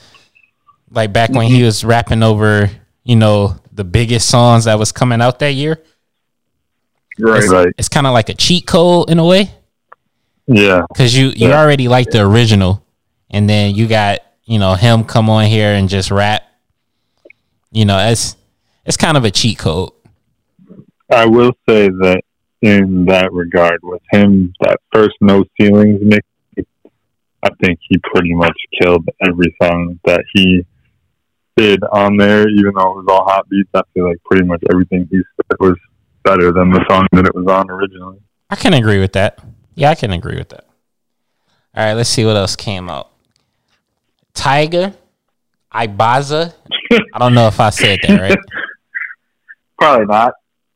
Like 0.89 1.13
back 1.13 1.29
when 1.31 1.48
he 1.48 1.63
was 1.63 1.86
rapping 1.86 2.21
over, 2.21 2.69
you 3.03 3.15
know, 3.15 3.55
the 3.71 3.86
biggest 3.86 4.27
songs 4.27 4.65
that 4.65 4.77
was 4.77 4.91
coming 4.91 5.21
out 5.21 5.39
that 5.39 5.53
year. 5.53 5.81
Right. 7.17 7.48
Right. 7.48 7.74
It's 7.77 7.88
kind 7.88 8.07
of 8.07 8.13
like 8.13 8.29
a 8.29 8.33
cheat 8.33 8.67
code 8.67 9.10
in 9.10 9.19
a 9.19 9.25
way. 9.25 9.51
Yeah. 10.48 10.83
because 10.89 11.17
you 11.17 11.27
you 11.27 11.50
Yeah. 11.50 11.62
already 11.62 11.88
like 11.88 12.10
the 12.12 12.21
original, 12.21 12.83
and 13.29 13.50
then 13.50 13.75
you 13.75 13.88
got 13.88 14.19
you 14.45 14.60
know 14.60 14.74
him 14.74 15.03
come 15.03 15.29
on 15.29 15.45
here 15.45 15.74
and 15.74 15.88
just 15.89 16.12
rap. 16.12 16.43
You 17.71 17.86
know, 17.86 17.98
it's 18.00 18.36
it's 18.86 18.98
kind 18.98 19.17
of 19.17 19.24
a 19.25 19.31
cheat 19.31 19.57
code. 19.60 19.91
I 21.12 21.25
will 21.25 21.51
say 21.67 21.89
that 21.89 22.21
in 22.62 23.05
that 23.05 23.31
regard, 23.33 23.79
with 23.83 24.01
him, 24.12 24.53
that 24.62 24.77
first 24.93 25.13
No 25.21 25.43
Ceilings 25.60 26.00
mix, 26.03 26.25
I 27.43 27.50
think 27.63 27.79
he 27.89 27.98
pretty 28.13 28.33
much 28.33 28.57
killed 28.81 29.07
every 29.25 29.55
song 29.62 30.00
that 30.05 30.24
he 30.33 30.65
did 31.57 31.83
on 31.91 32.17
there, 32.17 32.48
even 32.50 32.74
though 32.75 32.91
it 32.91 32.95
was 32.98 33.05
all 33.10 33.25
hot 33.25 33.48
beats. 33.50 33.69
I 33.74 33.81
feel 33.93 34.07
like 34.07 34.17
pretty 34.25 34.45
much 34.45 34.62
everything 34.71 35.07
he 35.12 35.17
said 35.17 35.57
was 35.60 35.75
better 36.24 36.51
than 36.51 36.71
the 36.71 36.83
song 36.89 37.07
that 37.13 37.25
it 37.25 37.33
was 37.36 37.45
on 37.48 37.69
originally. 37.69 38.19
I 38.50 38.55
can 38.55 38.74
agree 38.74 39.00
with 39.00 39.13
that. 39.13 39.39
Yeah, 39.81 39.89
I 39.89 39.95
can 39.95 40.11
agree 40.11 40.38
with 40.38 40.50
that. 40.50 40.65
All 41.75 41.83
right, 41.83 41.93
let's 41.93 42.07
see 42.07 42.23
what 42.23 42.35
else 42.35 42.55
came 42.55 42.88
out. 42.88 43.09
Tyga, 44.35 44.93
Ibaza. 45.73 46.53
I 47.15 47.17
don't 47.17 47.33
know 47.33 47.47
if 47.47 47.59
I 47.59 47.71
said 47.71 47.97
that 48.03 48.21
right. 48.21 48.38
Probably 49.79 50.05
not. 50.05 50.33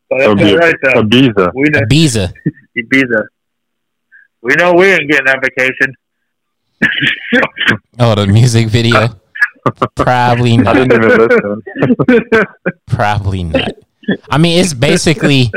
But 0.09 0.17
that's 0.17 0.29
Abi- 0.29 0.51
all 0.53 0.57
right 0.57 0.75
though. 0.81 1.03
Ibiza. 1.03 1.51
We 1.53 1.63
know 1.69 1.79
Ibiza. 1.81 2.33
Ibiza. 2.79 3.25
We 4.41 4.55
know 4.55 4.73
we 4.73 4.87
ain't 4.87 5.07
getting 5.07 5.27
that 5.27 5.39
vacation. 5.39 5.93
Oh, 7.99 8.15
the 8.15 8.25
music 8.25 8.69
video. 8.69 9.09
Probably 9.95 10.53
I 10.53 10.55
not. 10.55 10.73
didn't 10.73 10.93
even 10.93 11.27
listen. 11.27 12.43
Probably 12.87 13.43
not. 13.43 13.69
I 14.31 14.39
mean, 14.39 14.59
it's 14.59 14.73
basically 14.73 15.51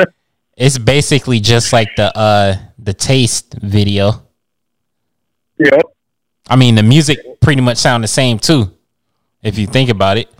it's 0.54 0.76
basically 0.76 1.40
just 1.40 1.72
like 1.72 1.88
the 1.96 2.14
uh 2.14 2.56
the 2.88 2.94
taste 2.94 3.52
video. 3.60 4.22
yep. 5.58 5.82
I 6.48 6.56
mean, 6.56 6.74
the 6.74 6.82
music 6.82 7.18
pretty 7.38 7.60
much 7.60 7.76
sound 7.76 8.02
the 8.02 8.08
same 8.08 8.38
too, 8.38 8.72
if 9.42 9.58
you 9.58 9.66
think 9.66 9.90
about 9.90 10.16
it. 10.16 10.30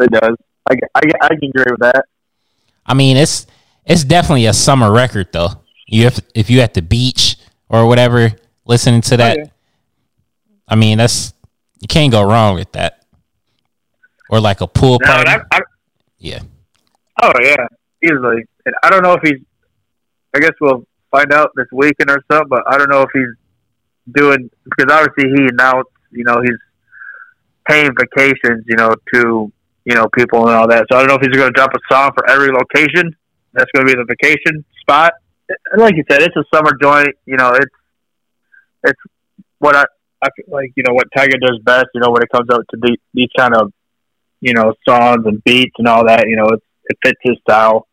It 0.00 0.10
does. 0.10 0.34
I, 0.68 0.74
I, 0.96 1.02
I 1.22 1.28
can 1.28 1.50
agree 1.54 1.70
with 1.70 1.78
that. 1.78 2.04
I 2.84 2.94
mean, 2.94 3.16
it's 3.16 3.46
it's 3.84 4.02
definitely 4.02 4.46
a 4.46 4.52
summer 4.52 4.90
record 4.90 5.28
though. 5.32 5.50
You 5.86 6.02
have 6.04 6.18
if 6.34 6.50
you 6.50 6.60
at 6.62 6.74
the 6.74 6.82
beach 6.82 7.36
or 7.68 7.86
whatever, 7.86 8.32
listening 8.64 9.02
to 9.02 9.16
that. 9.18 9.38
Oh, 9.38 9.42
yeah. 9.42 9.50
I 10.66 10.74
mean, 10.74 10.98
that's 10.98 11.32
you 11.80 11.86
can't 11.86 12.10
go 12.10 12.24
wrong 12.24 12.56
with 12.56 12.72
that. 12.72 13.04
Or 14.30 14.40
like 14.40 14.60
a 14.62 14.66
pool 14.66 14.98
No, 15.00 15.06
party. 15.12 15.30
that, 15.30 15.42
I, 15.52 15.60
yeah. 16.18 16.40
oh 17.22 17.32
yeah, 17.40 17.68
easily. 18.02 18.42
And 18.64 18.74
I 18.82 18.90
don't 18.90 19.04
know 19.04 19.12
if 19.12 19.22
he's. 19.22 19.38
I 20.36 20.38
guess 20.38 20.52
we'll 20.60 20.86
find 21.10 21.32
out 21.32 21.50
this 21.56 21.66
weekend 21.72 22.10
or 22.10 22.22
something. 22.30 22.48
But 22.48 22.62
I 22.66 22.76
don't 22.76 22.90
know 22.90 23.02
if 23.02 23.10
he's 23.12 24.14
doing 24.14 24.50
because 24.64 24.92
obviously 24.92 25.32
he 25.34 25.48
announced, 25.48 25.90
you 26.10 26.24
know, 26.24 26.42
he's 26.42 26.58
paying 27.66 27.90
vacations, 27.98 28.64
you 28.66 28.76
know, 28.76 28.94
to 29.14 29.52
you 29.86 29.94
know 29.94 30.08
people 30.14 30.46
and 30.46 30.56
all 30.56 30.68
that. 30.68 30.86
So 30.90 30.98
I 30.98 31.00
don't 31.00 31.08
know 31.08 31.14
if 31.14 31.22
he's 31.22 31.36
going 31.36 31.52
to 31.52 31.56
drop 31.56 31.70
a 31.74 31.94
song 31.94 32.10
for 32.14 32.28
every 32.28 32.50
location. 32.52 33.16
That's 33.54 33.70
going 33.74 33.86
to 33.86 33.92
be 33.92 33.98
the 33.98 34.04
vacation 34.04 34.64
spot. 34.80 35.14
And 35.48 35.80
like 35.80 35.96
you 35.96 36.04
said, 36.10 36.22
it's 36.22 36.36
a 36.36 36.44
summer 36.54 36.76
joint. 36.80 37.16
You 37.24 37.36
know, 37.36 37.52
it's 37.52 37.74
it's 38.84 39.00
what 39.58 39.74
I 39.74 39.84
I 40.22 40.28
like 40.48 40.72
you 40.76 40.82
know 40.86 40.92
what 40.92 41.06
Tyga 41.16 41.40
does 41.40 41.58
best. 41.64 41.86
You 41.94 42.00
know, 42.02 42.10
when 42.10 42.22
it 42.22 42.28
comes 42.30 42.50
out 42.52 42.66
to 42.70 42.76
the, 42.76 42.96
these 43.14 43.30
kind 43.38 43.54
of 43.54 43.72
you 44.40 44.52
know 44.52 44.74
songs 44.86 45.24
and 45.24 45.42
beats 45.44 45.74
and 45.78 45.88
all 45.88 46.06
that. 46.06 46.28
You 46.28 46.36
know, 46.36 46.48
it, 46.48 46.62
it 46.84 46.98
fits 47.04 47.20
his 47.22 47.36
style 47.48 47.86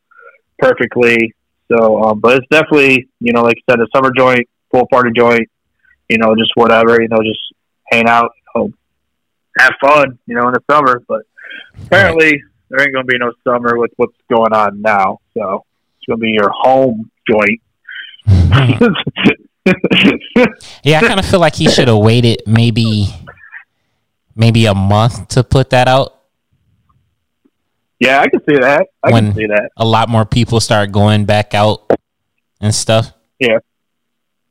perfectly. 0.59 1.33
So, 1.71 2.03
um, 2.03 2.19
but 2.19 2.37
it's 2.37 2.47
definitely 2.51 3.09
you 3.19 3.33
know, 3.33 3.41
like 3.41 3.57
I 3.69 3.73
said, 3.73 3.79
a 3.79 3.87
summer 3.95 4.11
joint, 4.15 4.47
pool 4.71 4.87
party 4.91 5.11
joint. 5.15 5.49
You 6.09 6.17
know, 6.17 6.35
just 6.35 6.51
whatever. 6.55 7.01
You 7.01 7.07
know, 7.07 7.17
just 7.23 7.41
hang 7.91 8.07
out. 8.07 8.31
Have 9.57 9.73
fun. 9.81 10.19
You 10.25 10.35
know, 10.35 10.47
in 10.47 10.53
the 10.53 10.63
summer. 10.69 11.01
But 11.07 11.21
apparently, 11.85 12.41
there 12.69 12.81
ain't 12.81 12.93
going 12.93 13.05
to 13.05 13.11
be 13.11 13.17
no 13.17 13.31
summer 13.43 13.77
with 13.77 13.91
what's 13.97 14.17
going 14.29 14.53
on 14.53 14.81
now. 14.81 15.19
So 15.33 15.65
it's 15.97 16.05
going 16.07 16.19
to 16.19 16.21
be 16.21 16.31
your 16.31 16.51
home 16.51 17.09
joint. 17.29 17.61
Yeah, 20.83 20.99
I 20.99 21.07
kind 21.07 21.19
of 21.19 21.25
feel 21.25 21.39
like 21.39 21.55
he 21.55 21.69
should 21.69 21.87
have 21.87 21.99
waited 21.99 22.43
maybe 22.45 23.07
maybe 24.35 24.65
a 24.65 24.73
month 24.73 25.29
to 25.29 25.43
put 25.43 25.69
that 25.69 25.87
out. 25.87 26.12
Yeah, 28.03 28.19
I 28.21 28.27
can 28.27 28.39
see 28.47 28.57
that. 28.59 28.87
I 29.03 29.11
When- 29.11 29.25
can 29.27 29.35
see 29.35 29.47
that. 29.47 29.69
A 29.77 29.85
lot 29.85 30.09
more 30.09 30.25
people 30.25 30.59
start 30.59 30.91
going 30.91 31.25
back 31.25 31.53
out 31.53 31.89
and 32.59 32.73
stuff. 32.75 33.13
Yeah. 33.39 33.59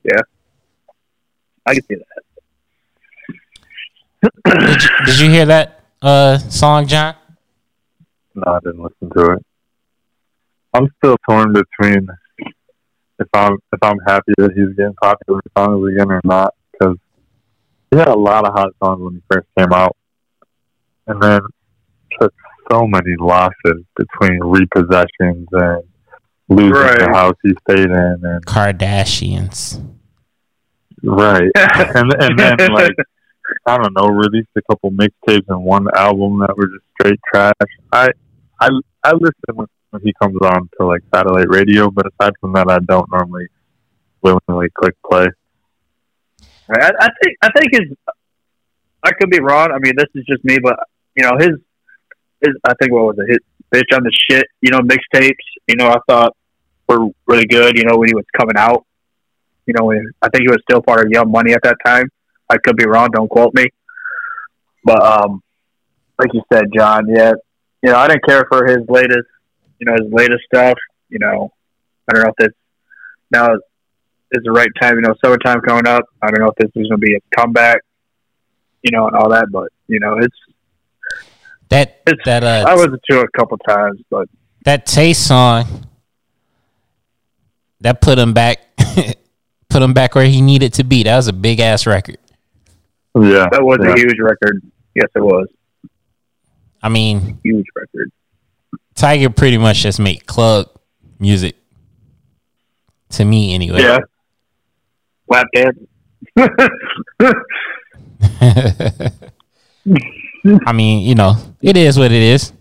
Yeah. 0.05 0.21
I 1.67 1.75
can 1.75 1.83
see 1.89 1.97
that. 1.97 2.23
Did 4.45 4.83
you, 4.83 4.89
did 5.07 5.19
you 5.21 5.31
hear 5.31 5.47
that 5.47 5.81
uh, 6.01 6.39
song, 6.39 6.87
John? 6.87 7.15
No, 8.35 8.45
I 8.47 8.59
didn't 8.65 8.83
listen 8.83 9.11
to 9.17 9.33
it. 9.33 9.47
I'm 10.75 10.89
still 10.99 11.17
torn 11.29 11.53
between 11.53 12.09
if 13.19 13.29
I'm 13.35 13.55
if 13.73 13.79
I'm 13.83 13.99
happy 14.07 14.33
that 14.39 14.53
he's 14.57 14.75
getting 14.77 14.95
popular 15.03 15.41
songs 15.57 15.87
again 15.93 16.11
or 16.11 16.21
not 16.25 16.55
because 16.73 16.97
he 17.91 17.99
had 17.99 18.09
a 18.09 18.15
lot 18.15 18.47
of 18.47 18.55
hot 18.55 18.71
songs 18.83 19.01
when 19.03 19.15
he 19.15 19.23
first 19.31 19.47
came 19.59 19.73
out, 19.73 19.97
and 21.07 21.21
then 21.23 21.41
took 22.21 22.33
so 22.73 22.87
many 22.87 23.17
losses 23.19 23.85
between 23.97 24.41
repossessions 24.41 25.47
and 25.53 25.83
losing 26.49 26.73
the 26.73 27.11
house 27.13 27.35
he 27.43 27.53
stayed 27.69 27.87
in, 27.87 28.21
and 28.23 28.47
Kardashians. 28.47 29.83
right, 31.03 31.51
and 31.57 32.13
and 32.19 32.39
then 32.39 32.73
like 32.73 32.95
I 33.67 33.77
don't 33.77 33.95
know, 33.95 34.07
released 34.07 34.49
a 34.57 34.63
couple 34.63 34.91
mixtapes 34.91 35.49
and 35.49 35.65
one 35.65 35.87
album 35.95 36.41
that 36.41 36.57
were 36.57 36.67
just 36.67 36.85
straight 37.01 37.21
trash. 37.33 37.53
I 37.93 38.09
I 38.61 38.69
I 39.05 39.13
listen 39.13 39.55
when, 39.55 39.67
when 39.91 40.03
he 40.03 40.13
comes 40.21 40.37
on 40.43 40.69
to 40.79 40.87
like 40.87 41.03
satellite 41.15 41.49
radio, 41.49 41.91
but 41.91 42.07
aside 42.07 42.33
from 42.41 42.53
that, 42.55 42.71
I 42.71 42.79
don't 42.79 43.11
normally 43.11 43.47
willingly 44.23 44.69
click 44.75 44.95
play. 45.09 45.27
I, 46.71 46.93
I 46.99 47.09
think 47.23 47.37
I 47.43 47.51
think 47.51 47.73
his. 47.73 47.97
I 49.05 49.11
could 49.11 49.31
be 49.31 49.41
wrong. 49.41 49.73
I 49.73 49.79
mean, 49.81 49.95
this 49.97 50.07
is 50.15 50.25
just 50.27 50.45
me, 50.45 50.59
but 50.63 50.79
you 51.17 51.25
know, 51.25 51.33
his 51.37 51.59
his. 52.43 52.55
I 52.65 52.75
think 52.81 52.93
what 52.93 53.05
was 53.05 53.17
it? 53.19 53.31
His 53.31 53.39
bitch 53.73 53.97
on 53.97 54.05
the 54.05 54.13
shit. 54.31 54.47
You 54.61 54.71
know, 54.71 54.81
mixtapes. 54.81 55.31
You 55.69 55.77
know, 55.77 55.89
I 55.89 55.99
thought 56.09 56.37
were 56.89 57.09
really 57.27 57.47
good. 57.47 57.77
You 57.77 57.85
know, 57.85 57.97
when 57.97 58.09
he 58.09 58.15
was 58.15 58.25
coming 58.39 58.57
out. 58.57 58.85
You 59.67 59.75
know, 59.79 59.93
I 60.21 60.29
think 60.29 60.43
he 60.43 60.49
was 60.49 60.59
still 60.69 60.83
part 60.83 61.07
of 61.07 61.13
Young 61.13 61.31
Money 61.31 61.53
at 61.53 61.63
that 61.63 61.77
time. 61.85 62.09
I 62.51 62.57
could 62.59 62.77
be 62.77 62.85
wrong. 62.85 63.11
Don't 63.13 63.29
quote 63.29 63.55
me. 63.55 63.65
But 64.85 65.03
um, 65.03 65.43
like 66.19 66.35
you 66.35 66.43
said, 66.53 66.65
John. 66.75 67.07
Yeah, 67.09 67.33
you 67.83 67.91
know, 67.91 67.97
I 67.97 68.09
didn't 68.09 68.27
care 68.27 68.45
for 68.51 68.67
his 68.67 68.89
latest. 68.89 69.29
You 69.79 69.87
know, 69.87 69.93
his 69.93 70.13
latest 70.13 70.43
stuff. 70.53 70.79
You 71.09 71.21
know, 71.21 71.53
I 72.09 72.13
don't 72.13 72.25
know 72.25 72.31
if 72.31 72.37
this 72.37 72.55
now 73.31 73.55
is 73.55 74.43
the 74.45 74.51
right 74.51 74.69
time. 74.81 74.97
You 74.97 75.03
know, 75.03 75.15
summertime 75.25 75.61
coming 75.61 75.87
up. 75.87 76.05
I 76.21 76.31
don't 76.31 76.41
know 76.41 76.51
if 76.51 76.57
this 76.57 76.71
is 76.75 76.89
going 76.89 77.01
to 77.01 77.07
be 77.07 77.15
a 77.15 77.37
comeback, 77.37 77.79
you 78.83 78.91
know, 78.91 79.07
and 79.07 79.17
all 79.17 79.31
that. 79.31 79.47
But 79.51 79.69
you 79.87 80.01
know, 80.01 80.19
it's 80.19 80.37
That 81.73 82.03
It's- 82.07 82.25
that 82.27 82.45
uh 82.45 82.67
I 82.69 82.75
listened 82.75 83.01
to 83.11 83.21
it 83.21 83.25
a 83.25 83.39
couple 83.39 83.57
times, 83.57 83.99
but 84.11 84.29
that 84.67 84.85
taste 84.85 85.27
song 85.27 85.87
that 87.81 88.03
put 88.03 88.19
him 88.19 88.35
back 88.35 88.59
put 89.71 89.83
him 89.83 89.95
back 89.95 90.15
where 90.15 90.27
he 90.27 90.43
needed 90.43 90.75
to 90.75 90.85
be. 90.85 91.03
That 91.03 91.17
was 91.17 91.29
a 91.29 91.33
big 91.33 91.61
ass 91.61 91.87
record. 91.87 92.19
Yeah, 93.15 93.49
that 93.51 93.63
was 93.63 93.79
yeah. 93.83 93.93
a 93.93 93.97
huge 93.97 94.19
record. 94.21 94.63
Yes, 94.95 95.09
it 95.15 95.21
was 95.21 95.49
I 96.83 96.91
mean, 96.91 97.39
huge 97.43 97.67
record. 97.75 98.13
Tyga 98.95 99.35
pretty 99.35 99.57
much 99.57 99.83
just 99.83 99.99
made 99.99 100.27
club 100.27 100.69
music. 101.19 101.57
To 103.11 103.25
me 103.25 103.55
anyway. 103.55 103.81
Yeah, 103.81 104.01
lap 105.27 105.47
dance. 105.55 105.79
I 110.67 110.73
mean, 110.73 111.07
you 111.07 111.15
know, 111.15 111.37
it 111.61 111.77
is 111.77 111.99
what 111.99 112.11
it 112.13 112.23
is. 112.23 112.53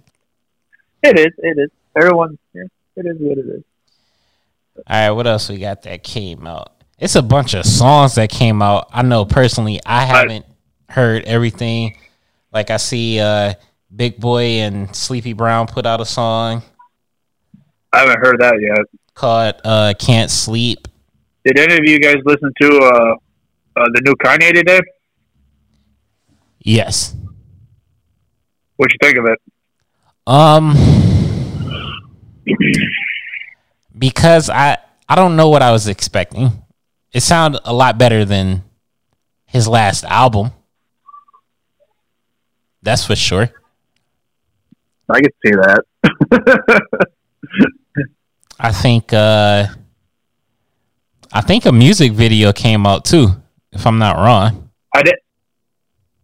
it 1.04 1.18
is. 1.20 1.34
It 1.40 1.58
is. 1.58 1.70
Everyone. 1.96 2.38
Yeah, 2.54 2.64
it 2.96 3.06
is 3.06 3.18
what 3.20 3.38
it 3.38 3.46
is. 3.46 3.64
All 4.78 4.84
right, 4.90 5.12
what 5.12 5.28
else 5.28 5.50
we 5.50 5.58
got 5.58 5.82
that 5.84 6.04
came 6.04 6.46
out? 6.48 6.74
It's 6.98 7.16
a 7.16 7.22
bunch 7.22 7.56
of 7.56 7.66
songs 7.66 8.16
that 8.16 8.30
came 8.30 8.62
out. 8.62 8.90
I 8.94 9.02
know 9.02 9.26
personally, 9.26 9.80
I 9.86 10.06
haven't 10.06 10.46
heard 10.88 11.26
everything. 11.26 11.98
Like 12.54 12.70
I 12.70 12.78
see 12.78 13.20
uh 13.20 13.54
Big 13.94 14.20
Boi 14.20 14.60
and 14.62 14.96
Sleepy 14.96 15.34
Brown 15.34 15.68
put 15.68 15.86
out 15.86 16.00
a 16.00 16.06
song 16.06 16.64
I 17.92 18.00
haven't 18.00 18.20
heard 18.20 18.40
that 18.40 18.56
yet. 18.62 18.86
called 19.16 19.56
uh 19.64 19.94
Can't 20.00 20.30
Sleep. 20.30 20.88
Did 21.46 21.58
any 21.58 21.74
of 21.74 21.80
you 21.84 22.00
guys 22.00 22.18
listen 22.26 22.52
to 22.62 22.78
uh, 22.78 23.16
uh 23.76 23.86
the 23.94 24.02
new 24.06 24.14
Kanye 24.16 24.54
today? 24.54 24.80
Yes. 26.60 27.16
What 28.82 28.92
you 28.94 28.98
think 29.00 29.16
of 29.20 29.26
it? 29.28 29.40
Um 30.26 30.74
because 33.96 34.50
I 34.50 34.80
I 35.08 35.14
don't 35.14 35.36
know 35.36 35.50
what 35.50 35.62
I 35.62 35.72
was 35.72 35.88
expecting. 35.88 36.64
It 37.14 37.20
sounded 37.22 37.62
a 37.64 37.74
lot 37.74 38.00
better 38.00 38.26
than 38.26 38.64
his 39.46 39.68
last 39.68 40.04
album. 40.06 40.50
That's 42.82 43.06
for 43.06 43.16
sure. 43.16 43.52
I 45.08 45.22
can 45.22 45.32
see 45.46 45.52
that. 45.52 45.84
I 48.60 48.72
think 48.72 49.14
uh 49.14 49.68
I 51.32 51.42
think 51.42 51.68
a 51.68 51.72
music 51.72 52.14
video 52.14 52.52
came 52.52 52.88
out 52.88 53.06
too, 53.06 53.28
if 53.72 53.86
I'm 53.86 54.00
not 54.00 54.16
wrong. 54.16 54.72
I 54.96 55.04
did. 55.04 55.16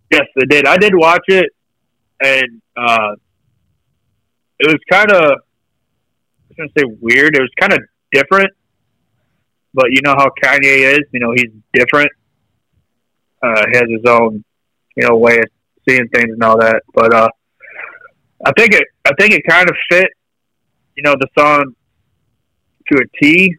Yes, 0.10 0.26
I 0.42 0.46
did. 0.50 0.66
I 0.66 0.78
did 0.78 0.96
watch 0.96 1.24
it, 1.28 1.52
and 2.22 2.62
uh, 2.76 3.16
it 4.60 4.68
was 4.68 4.80
kind 4.92 5.12
of. 5.12 5.22
I 5.22 6.50
was 6.50 6.58
gonna 6.58 6.70
say 6.78 6.98
weird. 7.02 7.36
It 7.36 7.42
was 7.42 7.52
kind 7.60 7.74
of 7.74 7.80
different, 8.12 8.50
but 9.74 9.88
you 9.92 10.02
know 10.04 10.16
how 10.18 10.30
Kanye 10.44 10.94
is. 10.94 11.00
You 11.12 11.20
know 11.20 11.34
he's 11.36 11.52
different. 11.74 12.10
Uh, 13.42 13.64
has 13.72 13.84
his 13.88 14.02
own, 14.08 14.44
you 14.96 15.08
know, 15.08 15.16
way 15.16 15.38
of 15.38 15.46
seeing 15.88 16.08
things 16.08 16.32
and 16.32 16.44
all 16.44 16.58
that. 16.60 16.82
But 16.94 17.14
uh, 17.14 17.30
I 18.46 18.52
think 18.58 18.74
it. 18.74 18.84
I 19.06 19.12
think 19.20 19.34
it 19.34 19.44
kind 19.48 19.70
of 19.70 19.76
fit. 19.90 20.10
You 20.96 21.04
know 21.04 21.16
the 21.20 21.28
song 21.38 21.76
to 22.92 22.98
a 22.98 23.22
T, 23.22 23.56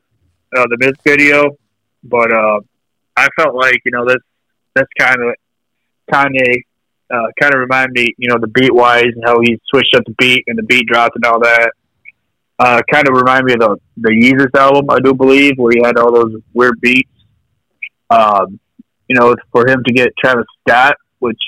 uh, 0.57 0.65
the 0.69 0.77
music 0.81 1.01
video. 1.07 1.57
But 2.03 2.33
uh, 2.33 2.61
I 3.17 3.29
felt 3.37 3.55
like 3.55 3.81
you 3.85 3.93
know 3.93 4.05
this. 4.07 4.19
That's 4.75 4.89
kind 4.99 5.17
of 5.23 5.35
Kanye 6.13 6.63
uh, 7.11 7.27
kind 7.41 7.55
of 7.55 7.61
remind 7.61 7.93
me, 7.93 8.15
you 8.19 8.29
know, 8.29 8.39
the 8.39 8.49
beat 8.49 8.75
wise 8.75 9.05
and 9.05 9.25
how 9.25 9.41
he 9.41 9.59
switched 9.69 9.95
up 9.95 10.05
the 10.05 10.15
beat 10.19 10.45
and 10.47 10.59
the 10.59 10.63
beat 10.63 10.87
drops 10.87 11.17
and 11.17 11.25
all 11.25 11.41
that. 11.41 11.73
Uh, 12.59 12.81
kind 12.93 13.09
of 13.09 13.15
remind 13.15 13.45
me 13.45 13.53
of 13.55 13.61
the 13.61 13.77
the 13.99 14.11
Yeezus 14.11 14.59
album, 14.59 14.87
I 14.91 14.99
do 14.99 15.15
believe, 15.15 15.53
where 15.57 15.73
he 15.75 15.81
had 15.85 15.97
all 15.97 16.13
those 16.13 16.35
weird 16.53 16.81
beats. 16.81 17.11
Um, 18.11 18.59
you 19.07 19.19
know, 19.19 19.35
for 19.53 19.69
him 19.69 19.83
to 19.87 19.93
get 19.93 20.09
Travis 20.19 20.45
Scott, 20.67 20.97
which 21.21 21.39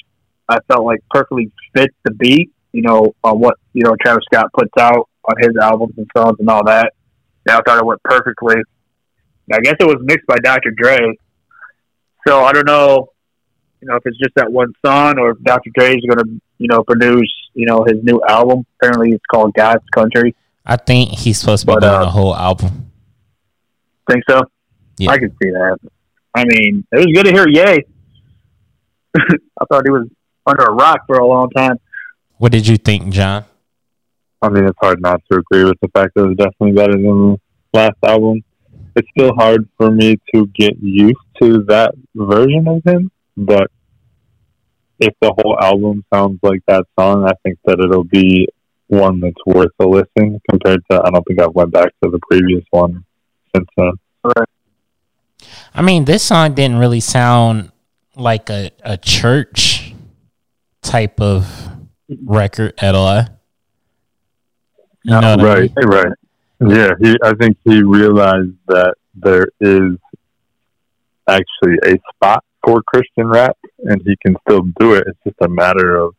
I 0.48 0.58
felt 0.68 0.84
like 0.84 1.00
perfectly 1.10 1.50
fit 1.74 1.90
the 2.04 2.12
beat. 2.12 2.52
You 2.72 2.82
know, 2.82 3.14
on 3.24 3.40
what 3.40 3.56
you 3.72 3.84
know 3.84 3.96
Travis 4.00 4.24
Scott 4.32 4.50
puts 4.56 4.70
out 4.78 5.08
on 5.24 5.34
his 5.40 5.56
albums 5.60 5.94
and 5.96 6.06
songs 6.16 6.36
and 6.38 6.48
all 6.48 6.64
that. 6.64 6.92
Yeah, 7.46 7.58
I 7.58 7.62
thought 7.62 7.78
it 7.78 7.86
went 7.86 8.02
perfectly. 8.04 8.56
I 9.52 9.58
guess 9.60 9.74
it 9.80 9.86
was 9.86 9.96
mixed 10.02 10.26
by 10.28 10.36
Dr. 10.36 10.70
Dre. 10.70 11.18
So 12.26 12.44
I 12.44 12.52
don't 12.52 12.66
know, 12.66 13.08
you 13.80 13.88
know, 13.88 13.96
if 13.96 14.02
it's 14.04 14.18
just 14.18 14.34
that 14.36 14.50
one 14.50 14.72
song 14.84 15.18
or 15.18 15.30
if 15.30 15.42
Dr. 15.42 15.70
Dre 15.74 15.96
is 15.96 16.04
going 16.04 16.18
to, 16.18 16.40
you 16.58 16.68
know, 16.68 16.82
produce, 16.82 17.32
you 17.54 17.66
know, 17.66 17.84
his 17.84 18.02
new 18.02 18.20
album. 18.28 18.66
Apparently, 18.80 19.12
it's 19.12 19.24
called 19.30 19.54
God's 19.54 19.84
Country. 19.94 20.34
I 20.66 20.76
think 20.76 21.10
he's 21.10 21.38
supposed 21.38 21.62
to 21.62 21.66
be 21.66 21.74
But, 21.74 21.80
doing 21.80 21.92
uh, 21.94 22.02
a 22.02 22.06
whole 22.06 22.36
album. 22.36 22.90
Think 24.10 24.24
so? 24.28 24.42
Yeah. 24.98 25.10
I 25.10 25.18
can 25.18 25.30
see 25.42 25.50
that. 25.50 25.78
I 26.34 26.44
mean, 26.44 26.86
it 26.92 26.96
was 26.96 27.06
good 27.06 27.24
to 27.24 27.32
hear 27.32 27.48
Yay. 27.48 27.84
I 29.16 29.64
thought 29.68 29.82
he 29.84 29.90
was 29.90 30.08
under 30.46 30.64
a 30.64 30.72
rock 30.72 31.00
for 31.06 31.18
a 31.18 31.26
long 31.26 31.50
time. 31.50 31.78
What 32.38 32.52
did 32.52 32.66
you 32.66 32.76
think, 32.76 33.12
John? 33.12 33.44
I 34.42 34.48
mean, 34.48 34.64
it's 34.64 34.78
hard 34.80 35.00
not 35.02 35.20
to 35.30 35.38
agree 35.38 35.64
with 35.64 35.78
the 35.82 35.88
fact 35.88 36.14
that 36.14 36.24
it 36.24 36.28
was 36.28 36.36
definitely 36.36 36.72
better 36.72 36.92
than 36.92 37.02
the 37.02 37.36
last 37.74 37.96
album. 38.06 38.42
It's 38.96 39.08
still 39.16 39.34
hard 39.34 39.68
for 39.76 39.90
me 39.90 40.18
to 40.34 40.46
get 40.54 40.78
used 40.80 41.16
to 41.42 41.62
that 41.64 41.94
version 42.14 42.66
of 42.66 42.82
him, 42.84 43.10
but 43.36 43.70
if 44.98 45.14
the 45.20 45.32
whole 45.32 45.56
album 45.60 46.04
sounds 46.12 46.38
like 46.42 46.60
that 46.66 46.84
song, 46.98 47.24
I 47.24 47.32
think 47.42 47.58
that 47.64 47.80
it'll 47.80 48.04
be 48.04 48.48
one 48.88 49.20
that's 49.20 49.46
worth 49.46 49.72
a 49.78 49.86
listen 49.86 50.40
compared 50.50 50.82
to, 50.90 51.00
I 51.02 51.10
don't 51.10 51.24
think 51.26 51.40
I've 51.40 51.54
went 51.54 51.72
back 51.72 51.88
to 52.02 52.10
the 52.10 52.18
previous 52.30 52.64
one 52.70 53.04
since 53.54 53.68
then. 53.76 53.92
I 55.74 55.82
mean, 55.82 56.04
this 56.04 56.22
song 56.22 56.54
didn't 56.54 56.78
really 56.78 57.00
sound 57.00 57.72
like 58.16 58.50
a, 58.50 58.70
a 58.82 58.96
church 58.98 59.94
type 60.82 61.20
of 61.20 61.70
record 62.24 62.74
at 62.78 62.94
all. 62.94 63.24
You 65.04 65.12
know 65.12 65.36
what 65.36 65.40
I 65.40 65.60
mean? 65.60 65.72
right. 65.86 66.12
Yeah, 66.60 66.90
he. 67.00 67.16
I 67.22 67.32
think 67.34 67.56
he 67.64 67.82
realized 67.82 68.52
that 68.66 68.94
there 69.14 69.48
is 69.60 69.96
actually 71.26 71.78
a 71.84 71.98
spot 72.14 72.44
for 72.70 72.82
Christian 72.82 73.26
rap, 73.26 73.56
and 73.78 74.00
he 74.04 74.16
can 74.24 74.36
still 74.46 74.62
do 74.78 74.94
it. 74.94 75.04
It's 75.06 75.18
just 75.24 75.36
a 75.40 75.48
matter 75.48 75.96
of, 75.96 76.14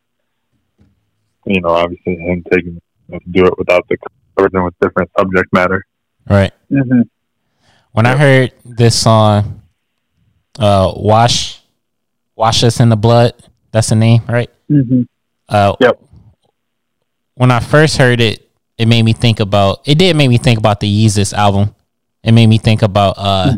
you 1.46 1.60
know, 1.62 1.70
obviously 1.70 2.16
him 2.16 2.44
taking 2.52 2.80
to 3.10 3.20
do 3.30 3.46
it 3.46 3.54
without 3.56 3.86
the 3.88 3.96
covering 4.36 4.64
with 4.64 4.74
different 4.80 5.10
subject 5.18 5.52
matter. 5.52 5.86
Right. 6.28 6.52
Mm-hmm. 6.70 7.02
When 7.92 8.06
I 8.06 8.16
heard 8.16 8.52
this 8.64 9.00
song, 9.00 9.62
uh, 10.58 10.92
"Wash, 10.94 11.60
Wash 12.36 12.64
Us 12.64 12.80
in 12.80 12.88
the 12.90 12.96
Blood," 12.96 13.32
that's 13.70 13.88
the 13.88 13.96
name, 13.96 14.22
right? 14.28 14.50
Mm-hmm. 14.70 15.02
Uh, 15.48 15.74
Yep. 15.80 16.00
When 17.34 17.50
I 17.50 17.60
first 17.60 17.96
heard 17.96 18.20
it, 18.20 18.48
it 18.76 18.86
made 18.86 19.02
me 19.02 19.14
think 19.14 19.40
about. 19.40 19.80
It 19.86 19.98
did 19.98 20.16
make 20.16 20.28
me 20.28 20.38
think 20.38 20.58
about 20.58 20.80
the 20.80 20.86
Yeezus 20.86 21.32
album. 21.32 21.74
It 22.22 22.32
made 22.32 22.46
me 22.46 22.58
think 22.58 22.82
about 22.82 23.14
uh, 23.16 23.56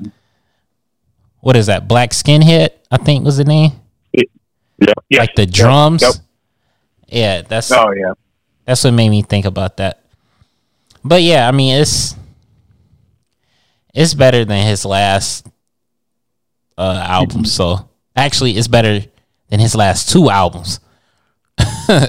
what 1.44 1.56
is 1.56 1.66
that? 1.66 1.86
Black 1.86 2.12
Skinhead, 2.12 2.70
I 2.90 2.96
think 2.96 3.22
was 3.22 3.36
the 3.36 3.44
name. 3.44 3.72
Yeah, 4.14 4.92
Yeah. 5.10 5.20
Like 5.20 5.34
the 5.36 5.44
drums. 5.44 6.00
Yep. 6.00 6.14
Yeah, 7.08 7.42
that's 7.42 7.70
Oh 7.70 7.92
yeah. 7.92 8.14
that's 8.64 8.82
what 8.82 8.94
made 8.94 9.10
me 9.10 9.20
think 9.20 9.44
about 9.44 9.76
that. 9.76 10.02
But 11.04 11.20
yeah, 11.22 11.46
I 11.46 11.52
mean 11.52 11.82
it's 11.82 12.16
it's 13.92 14.14
better 14.14 14.46
than 14.46 14.66
his 14.66 14.86
last 14.86 15.46
uh 16.78 17.04
album. 17.06 17.44
So 17.44 17.90
actually 18.16 18.56
it's 18.56 18.66
better 18.68 19.04
than 19.50 19.60
his 19.60 19.74
last 19.74 20.08
two 20.08 20.30
albums. 20.30 20.80
I, 21.58 22.08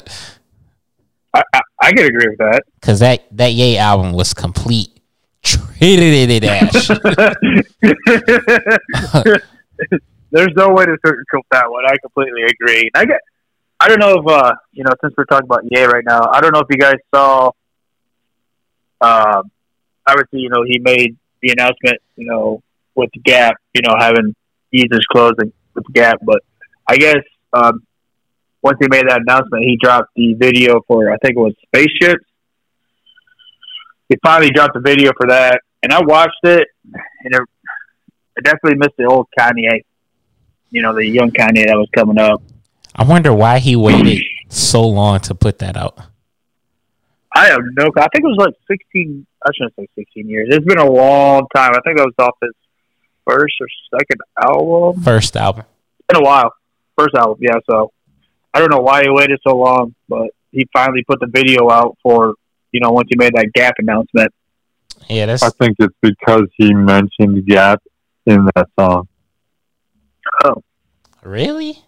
I, 1.33 1.61
I 1.81 1.91
can 1.91 2.05
agree 2.05 2.29
with 2.29 2.37
that. 2.37 2.63
Cause 2.81 2.99
that 3.01 3.27
that 3.35 3.51
Yay 3.51 3.77
album 3.77 4.13
was 4.13 4.33
complete 4.33 4.97
treated 5.45 6.43
ash. 6.43 6.87
There's 10.31 10.53
no 10.55 10.69
way 10.69 10.85
to 10.85 10.97
sugarcoat 11.05 11.43
that 11.51 11.69
one. 11.69 11.85
I 11.85 11.95
completely 12.01 12.43
agree. 12.43 12.89
I 12.93 13.05
get. 13.05 13.21
I 13.79 13.87
don't 13.87 13.99
know 13.99 14.19
if 14.19 14.27
uh, 14.27 14.53
you 14.71 14.83
know 14.83 14.91
since 15.01 15.13
we're 15.17 15.25
talking 15.25 15.45
about 15.45 15.63
Ye 15.69 15.83
right 15.83 16.03
now. 16.05 16.29
I 16.31 16.41
don't 16.41 16.53
know 16.53 16.61
if 16.61 16.67
you 16.69 16.77
guys 16.77 16.95
saw. 17.13 17.51
Um, 19.01 19.51
obviously, 20.07 20.39
you 20.39 20.49
know 20.49 20.63
he 20.65 20.79
made 20.79 21.15
the 21.41 21.51
announcement. 21.51 22.01
You 22.15 22.27
know 22.27 22.63
with 22.95 23.11
the 23.13 23.19
Gap. 23.19 23.55
You 23.73 23.81
know 23.83 23.95
having 23.97 24.35
Jesus 24.73 24.99
closing 25.11 25.53
with 25.73 25.85
the 25.85 25.93
Gap, 25.93 26.17
but 26.23 26.41
I 26.87 26.97
guess 26.97 27.21
um, 27.53 27.85
once 28.61 28.77
he 28.81 28.87
made 28.89 29.07
that 29.07 29.21
announcement, 29.21 29.63
he 29.63 29.77
dropped 29.81 30.09
the 30.15 30.33
video 30.33 30.81
for 30.87 31.11
I 31.11 31.17
think 31.17 31.37
it 31.37 31.39
was 31.39 31.53
spaceships. 31.67 32.25
He 34.09 34.17
finally 34.23 34.51
dropped 34.51 34.73
the 34.73 34.81
video 34.81 35.11
for 35.19 35.27
that, 35.29 35.61
and 35.81 35.91
I 35.91 36.01
watched 36.01 36.43
it, 36.43 36.67
and 36.93 37.33
it, 37.33 37.41
I 38.37 38.41
definitely 38.41 38.77
missed 38.77 38.95
the 38.97 39.05
old 39.05 39.27
Kanye. 39.37 39.83
You 40.69 40.81
know, 40.81 40.93
the 40.93 41.05
young 41.05 41.31
Kanye 41.31 41.65
that 41.65 41.75
was 41.75 41.89
coming 41.95 42.19
up. 42.19 42.41
I 42.95 43.03
wonder 43.03 43.33
why 43.33 43.59
he 43.59 43.75
waited 43.75 44.23
so 44.49 44.87
long 44.87 45.19
to 45.21 45.35
put 45.35 45.59
that 45.59 45.75
out. 45.75 45.97
I 47.35 47.47
have 47.47 47.59
no. 47.77 47.91
I 47.97 48.07
think 48.13 48.23
it 48.23 48.27
was 48.27 48.37
like 48.37 48.53
sixteen. 48.67 49.25
I 49.45 49.49
shouldn't 49.55 49.75
say 49.75 49.87
sixteen 49.95 50.29
years. 50.29 50.47
It's 50.51 50.65
been 50.65 50.77
a 50.77 50.89
long 50.89 51.47
time. 51.53 51.71
I 51.71 51.79
think 51.83 51.97
that 51.97 52.05
was 52.05 52.13
off 52.19 52.37
his 52.41 52.53
first 53.27 53.55
or 53.59 53.67
second 53.99 54.21
album. 54.41 55.03
First 55.03 55.35
album. 55.35 55.65
It's 55.99 56.07
been 56.07 56.21
a 56.21 56.25
while. 56.25 56.53
First 56.97 57.15
album, 57.15 57.37
yeah. 57.41 57.57
So 57.69 57.91
I 58.53 58.59
don't 58.59 58.71
know 58.71 58.79
why 58.79 59.03
he 59.03 59.09
waited 59.09 59.39
so 59.45 59.57
long, 59.57 59.95
but 60.07 60.29
he 60.51 60.67
finally 60.71 61.03
put 61.05 61.19
the 61.19 61.27
video 61.27 61.69
out 61.69 61.97
for 62.01 62.35
you 62.75 62.81
know 62.81 62.91
once 62.91 63.07
he 63.09 63.15
made 63.17 63.33
that 63.35 63.47
Gap 63.53 63.75
announcement. 63.79 64.31
Yeah, 65.09 65.25
that's 65.27 65.43
I 65.43 65.49
think 65.49 65.75
it's 65.79 65.95
because 66.01 66.43
he 66.57 66.73
mentioned 66.73 67.45
Gap 67.47 67.81
in 68.25 68.47
that 68.55 68.67
song. 68.77 69.07
Oh. 70.43 70.61
Really 71.23 71.79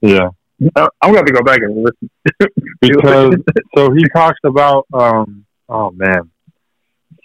Yeah, 0.00 0.28
I- 0.76 0.88
I'm 1.02 1.12
going 1.12 1.26
to 1.26 1.32
go 1.32 1.42
back 1.42 1.58
and 1.62 1.84
listen. 1.84 2.10
because 2.80 3.34
so 3.76 3.90
he 3.92 4.04
talks 4.14 4.38
about 4.44 4.86
um 4.94 5.44
oh 5.68 5.90
man 5.90 6.30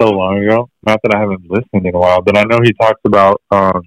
so 0.01 0.09
long 0.09 0.37
ago 0.43 0.69
not 0.85 0.99
that 1.03 1.13
i 1.15 1.19
haven't 1.19 1.43
listened 1.49 1.85
in 1.85 1.93
a 1.93 1.99
while 1.99 2.21
but 2.21 2.37
i 2.37 2.43
know 2.43 2.59
he 2.63 2.71
talks 2.73 3.01
about 3.05 3.41
um 3.51 3.81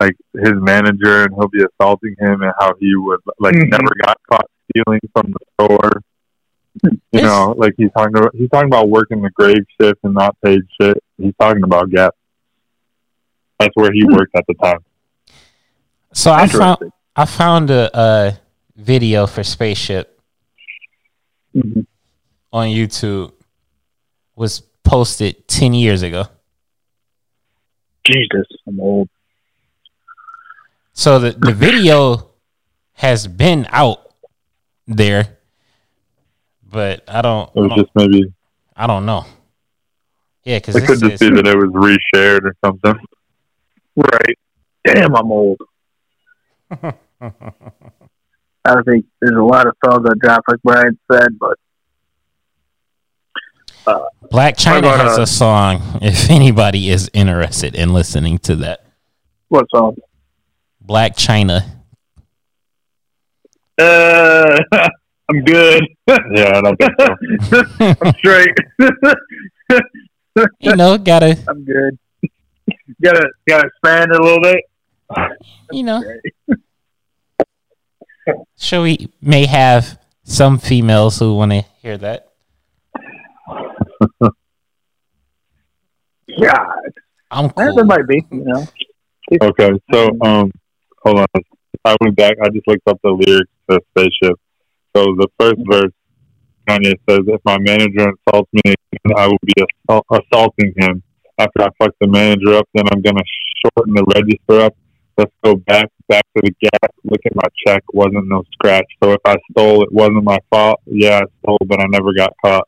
like 0.00 0.14
his 0.34 0.52
manager 0.56 1.24
and 1.24 1.34
he'll 1.34 1.48
be 1.48 1.62
assaulting 1.64 2.14
him 2.18 2.42
and 2.42 2.52
how 2.60 2.72
he 2.80 2.94
would 2.96 3.20
like 3.38 3.54
Mhm. 3.54 3.70
never 3.70 3.92
got 4.04 4.16
caught 4.30 4.46
stealing 4.70 5.00
from 5.14 5.32
the 5.32 5.44
store 5.54 6.02
you 7.12 7.22
know 7.22 7.54
like 7.56 7.74
he's 7.76 7.90
talking 7.92 8.16
about 8.16 8.34
he's 8.34 8.48
talking 8.50 8.68
about 8.68 8.88
working 8.88 9.20
the 9.22 9.30
grave 9.30 9.64
shift 9.80 9.98
and 10.04 10.14
not 10.14 10.36
paid 10.44 10.60
shit. 10.80 11.02
He's 11.16 11.34
talking 11.40 11.62
about 11.62 11.90
gap 11.90 12.14
that's 13.58 13.74
where 13.74 13.92
he 13.92 14.04
worked 14.04 14.36
at 14.36 14.44
the 14.46 14.54
time. 14.54 14.78
So 16.12 16.32
I 16.32 16.46
found 16.46 16.78
I 17.16 17.24
found 17.24 17.70
a, 17.70 17.90
a 17.98 18.40
video 18.76 19.26
for 19.26 19.42
Spaceship 19.42 20.20
Mhm. 21.56 21.86
on 22.52 22.68
YouTube. 22.68 23.32
Was 24.36 24.60
posted 24.84 25.48
10 25.48 25.74
years 25.74 26.02
ago. 26.02 26.24
Jesus, 28.04 28.46
I'm 28.66 28.78
old. 28.80 29.08
So 30.92 31.18
the, 31.18 31.32
the 31.32 31.52
video 31.52 32.30
has 32.92 33.26
been 33.26 33.66
out 33.70 34.14
there, 34.86 35.37
but 36.70 37.02
I 37.08 37.22
don't, 37.22 37.50
it 37.54 37.60
was 37.60 37.72
I 37.72 37.76
don't, 37.76 37.84
just 37.84 37.90
maybe 37.94 38.32
I 38.76 38.86
don't 38.86 39.06
know. 39.06 39.24
Yeah, 40.44 40.58
because 40.58 40.76
it 40.76 40.86
could 40.86 41.00
just 41.00 41.20
be 41.20 41.30
that 41.30 41.46
it 41.46 41.56
was 41.56 41.70
reshared 41.70 42.44
or 42.44 42.54
something 42.64 42.98
Right. 43.98 44.38
Damn, 44.84 45.16
I'm 45.16 45.32
old. 45.32 45.60
I 46.70 46.92
think 48.84 49.06
there's 49.20 49.36
a 49.36 49.42
lot 49.42 49.66
of 49.66 49.74
songs 49.84 50.04
that 50.04 50.18
drop, 50.20 50.44
like 50.48 50.60
Brian 50.62 50.96
said, 51.10 51.36
but 51.40 51.58
Blac 54.30 54.56
Chyna 54.56 54.78
about, 54.78 55.00
has 55.00 55.18
uh, 55.18 55.22
a 55.22 55.26
song. 55.26 55.82
If 56.00 56.30
anybody 56.30 56.90
is 56.90 57.10
interested 57.12 57.74
in 57.74 57.92
listening 57.92 58.38
to 58.40 58.54
that, 58.56 58.84
what 59.48 59.66
song? 59.74 59.96
Blac 60.86 61.16
Chyna. 61.16 61.64
Uh, 63.78 64.60
I'm 65.30 65.44
good. 65.44 65.82
yeah 66.32 66.52
i 66.56 66.60
don't 66.62 66.76
think 66.76 66.92
so 67.44 67.94
I'm 68.02 68.14
straight. 68.14 68.54
You 70.60 70.76
know, 70.76 70.96
gotta 70.98 71.36
I'm 71.48 71.64
good. 71.64 71.98
gotta 73.02 73.28
gotta 73.48 73.66
expand 73.66 74.12
it 74.12 74.20
a 74.20 74.22
little 74.22 74.40
bit. 74.40 74.64
you 75.72 75.82
know. 75.82 76.02
Sure, 78.56 78.82
we 78.88 79.08
may 79.20 79.46
have 79.46 79.98
some 80.22 80.58
females 80.58 81.18
who 81.18 81.34
want 81.36 81.52
to 81.52 81.62
hear 81.82 81.98
that. 81.98 82.28
God, 86.40 86.66
I'm 87.30 87.50
cool. 87.50 87.74
there 87.74 87.84
might 87.84 88.06
be. 88.06 88.24
You 88.30 88.44
know, 88.44 88.66
Okay, 89.42 89.72
so 89.92 90.08
um, 90.22 90.50
hold 91.02 91.18
on. 91.18 91.26
I 91.84 91.96
went 92.00 92.16
back. 92.16 92.36
I 92.42 92.48
just 92.48 92.66
looked 92.66 92.86
up 92.88 92.98
the 93.02 93.10
lyrics 93.10 93.50
to 93.70 93.80
"Spaceship." 93.90 94.38
So 94.98 95.14
the 95.14 95.28
first 95.38 95.60
verse, 95.70 95.92
Kanye 96.68 96.94
says, 97.08 97.20
"If 97.28 97.40
my 97.44 97.58
manager 97.58 98.10
insults 98.10 98.50
me, 98.52 98.74
I 99.16 99.28
will 99.28 99.38
be 99.44 99.52
assault- 99.62 100.06
assaulting 100.10 100.74
him, 100.76 101.02
after 101.38 101.62
I 101.62 101.68
fuck 101.78 101.94
the 102.00 102.08
manager 102.08 102.54
up, 102.54 102.68
then 102.74 102.84
I'm 102.92 103.00
gonna 103.00 103.22
shorten 103.62 103.94
the 103.94 104.04
register 104.12 104.66
up. 104.66 104.74
Let's 105.16 105.32
go 105.44 105.54
back 105.54 105.88
back 106.08 106.24
to 106.36 106.42
the 106.42 106.52
gap. 106.60 106.90
Look 107.04 107.20
at 107.26 107.34
my 107.36 107.44
check. 107.64 107.84
Wasn't 107.92 108.26
no 108.28 108.42
scratch. 108.52 108.86
So 109.02 109.12
if 109.12 109.20
I 109.24 109.36
stole, 109.52 109.82
it 109.84 109.92
wasn't 109.92 110.24
my 110.24 110.38
fault. 110.50 110.80
Yeah, 110.86 111.20
I 111.20 111.22
stole, 111.42 111.58
but 111.66 111.80
I 111.80 111.86
never 111.88 112.12
got 112.12 112.32
caught. 112.44 112.66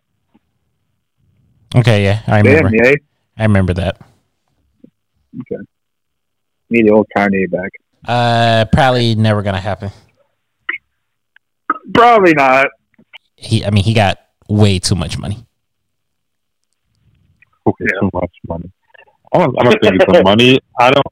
Okay, 1.75 2.05
yeah, 2.05 2.21
I 2.29 2.43
Damn, 2.43 2.64
remember. 2.64 2.97
I 3.38 3.43
remember 3.43 3.75
that. 3.75 4.01
Okay. 5.40 5.62
Need 6.71 6.87
the 6.87 6.93
old 6.93 7.09
Kanye 7.16 7.51
back. 7.51 7.71
Uh, 8.07 8.66
probably 8.73 9.16
never 9.16 9.43
gonna 9.43 9.61
happen. 9.61 9.90
Probably 11.92 12.33
not. 12.35 12.66
He, 13.37 13.64
I 13.64 13.70
mean, 13.70 13.85
he 13.85 13.94
got 13.94 14.18
way 14.48 14.79
too 14.79 14.94
much 14.94 15.18
money. 15.18 15.46
Okay, 17.66 17.87
too 18.00 18.11
much 18.12 18.33
money. 18.48 18.70
I 19.33 19.38
don't, 19.38 19.61
I 19.61 19.64
don't 19.64 19.83
think 19.83 20.03
it's 20.03 20.18
a 20.18 20.22
money. 20.24 20.59
I 20.79 20.90
don't. 20.90 21.07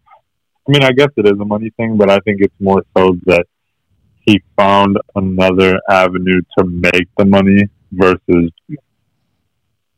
I 0.68 0.70
mean, 0.70 0.82
I 0.82 0.92
guess 0.92 1.08
it 1.16 1.26
is 1.26 1.40
a 1.40 1.44
money 1.44 1.70
thing, 1.76 1.96
but 1.96 2.10
I 2.10 2.18
think 2.20 2.40
it's 2.40 2.54
more 2.60 2.84
so 2.96 3.16
that 3.24 3.46
he 4.20 4.42
found 4.56 4.98
another 5.14 5.80
avenue 5.88 6.42
to 6.58 6.64
make 6.64 7.08
the 7.16 7.24
money 7.24 7.62
versus 7.90 8.50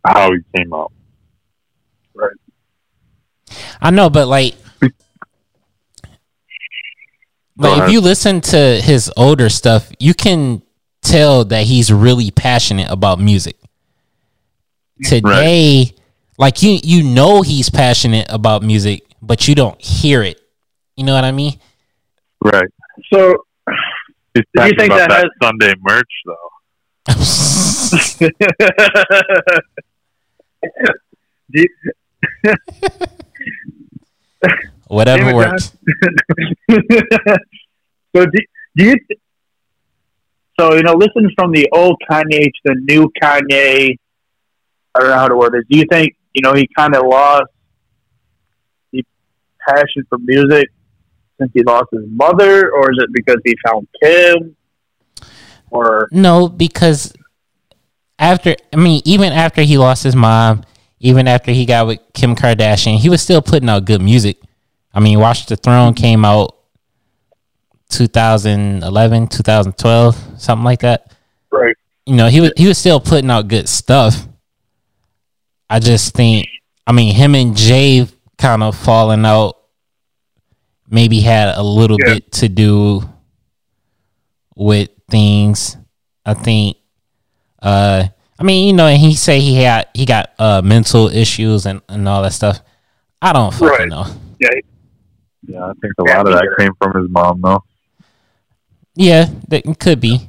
how 0.06 0.30
he 0.30 0.38
came 0.56 0.72
out. 0.72 0.92
Right. 2.14 2.36
I 3.80 3.90
know, 3.90 4.10
but 4.10 4.28
like, 4.28 4.54
like 7.56 7.82
if 7.82 7.90
you 7.90 8.00
listen 8.00 8.40
to 8.40 8.80
his 8.80 9.10
older 9.16 9.48
stuff, 9.48 9.90
you 9.98 10.14
can 10.14 10.62
tell 11.10 11.44
that 11.46 11.64
he's 11.64 11.92
really 11.92 12.30
passionate 12.30 12.90
about 12.90 13.20
music. 13.20 13.56
Today, 15.02 15.92
like 16.38 16.62
you, 16.62 16.78
you 16.82 17.02
know 17.02 17.42
he's 17.42 17.68
passionate 17.70 18.26
about 18.28 18.62
music, 18.62 19.02
but 19.22 19.48
you 19.48 19.54
don't 19.54 19.80
hear 19.80 20.22
it. 20.22 20.38
You 20.96 21.04
know 21.04 21.14
what 21.14 21.24
I 21.24 21.32
mean? 21.32 21.58
Right. 22.42 22.68
So, 23.12 23.44
He's 24.34 24.44
Do 24.54 24.64
you 24.64 24.72
think 24.78 24.92
about 24.92 25.08
that 25.08 25.30
that, 25.40 25.42
Sunday 25.42 25.72
merch, 25.80 26.12
though. 26.24 26.50
you, 31.48 31.66
Whatever 34.86 35.30
it, 35.30 35.34
works. 35.34 35.76
so 38.14 38.26
do, 38.26 38.38
do 38.76 38.84
you? 38.84 38.94
So 40.60 40.74
you 40.74 40.82
know, 40.82 40.92
listen 40.92 41.26
from 41.38 41.52
the 41.52 41.66
old 41.72 41.96
Kanye 42.10 42.44
to 42.44 42.60
the 42.64 42.74
new 42.82 43.10
Kanye. 43.22 43.96
I 44.94 45.00
don't 45.00 45.08
know 45.08 45.14
how 45.14 45.28
to 45.28 45.34
word 45.34 45.54
it. 45.54 45.64
Do 45.70 45.78
you 45.78 45.86
think 45.90 46.14
you 46.34 46.42
know 46.42 46.52
he 46.52 46.68
kind 46.76 46.94
of 46.94 47.06
lost 47.06 47.46
the 48.92 49.02
passion 49.66 50.04
for 50.10 50.18
music 50.18 50.68
since 51.38 51.50
he 51.54 51.62
lost 51.62 51.86
his 51.90 52.04
mother, 52.10 52.70
or 52.72 52.92
is 52.92 52.98
it 52.98 53.08
because 53.14 53.38
he 53.42 53.54
found 53.66 53.88
Kim? 54.02 54.54
Or 55.70 56.10
No, 56.12 56.50
because 56.50 57.14
after 58.18 58.54
I 58.70 58.76
mean, 58.76 59.00
even 59.06 59.32
after 59.32 59.62
he 59.62 59.78
lost 59.78 60.04
his 60.04 60.14
mom, 60.14 60.64
even 60.98 61.26
after 61.26 61.52
he 61.52 61.64
got 61.64 61.86
with 61.86 62.00
Kim 62.12 62.36
Kardashian, 62.36 62.98
he 62.98 63.08
was 63.08 63.22
still 63.22 63.40
putting 63.40 63.70
out 63.70 63.86
good 63.86 64.02
music. 64.02 64.36
I 64.92 65.00
mean, 65.00 65.20
Watch 65.20 65.46
the 65.46 65.56
Throne 65.56 65.94
came 65.94 66.22
out 66.22 66.54
2011, 67.90 69.28
2012, 69.28 70.40
something 70.40 70.64
like 70.64 70.80
that. 70.80 71.12
right? 71.52 71.76
You 72.06 72.16
know, 72.16 72.28
he 72.28 72.40
was 72.40 72.52
he 72.56 72.66
was 72.66 72.78
still 72.78 73.00
putting 73.00 73.30
out 73.30 73.48
good 73.48 73.68
stuff. 73.68 74.26
I 75.68 75.78
just 75.78 76.14
think 76.14 76.46
I 76.86 76.92
mean, 76.92 77.14
him 77.14 77.34
and 77.34 77.56
Jay 77.56 78.06
kind 78.38 78.62
of 78.62 78.76
falling 78.76 79.24
out 79.26 79.56
maybe 80.88 81.20
had 81.20 81.56
a 81.56 81.62
little 81.62 81.98
Yeah. 82.00 82.14
bit 82.14 82.32
to 82.32 82.48
do 82.48 83.02
with 84.56 84.88
things. 85.10 85.76
I 86.24 86.34
think 86.34 86.76
uh 87.62 88.04
I 88.38 88.42
mean, 88.42 88.66
you 88.68 88.72
know, 88.72 88.86
and 88.86 88.98
he 89.00 89.14
say 89.14 89.40
he 89.40 89.56
had 89.62 89.88
he 89.94 90.06
got 90.06 90.30
uh 90.38 90.62
mental 90.64 91.08
issues 91.08 91.66
and, 91.66 91.82
and 91.88 92.08
all 92.08 92.22
that 92.22 92.32
stuff. 92.32 92.60
I 93.22 93.32
don't 93.32 93.52
fucking 93.52 93.68
Right. 93.68 93.88
know. 93.88 94.06
Yeah, 94.40 94.48
Yeah, 95.46 95.64
I 95.66 95.72
think 95.80 95.92
a 95.98 96.02
lot 96.04 96.26
of 96.26 96.32
that 96.32 96.48
came 96.58 96.72
from 96.82 97.00
his 97.02 97.10
mom, 97.10 97.40
though. 97.42 97.62
Yeah, 99.00 99.30
that 99.48 99.64
could 99.80 99.98
be. 99.98 100.28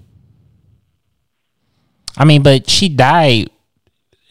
I 2.15 2.23
mean, 2.23 2.41
but 2.41 2.69
she 2.69 2.87
died 2.87 3.49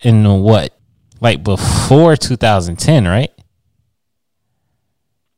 in 0.00 0.24
what? 0.40 0.74
Like 1.20 1.44
before 1.44 2.16
2010, 2.16 3.06
right? 3.06 3.30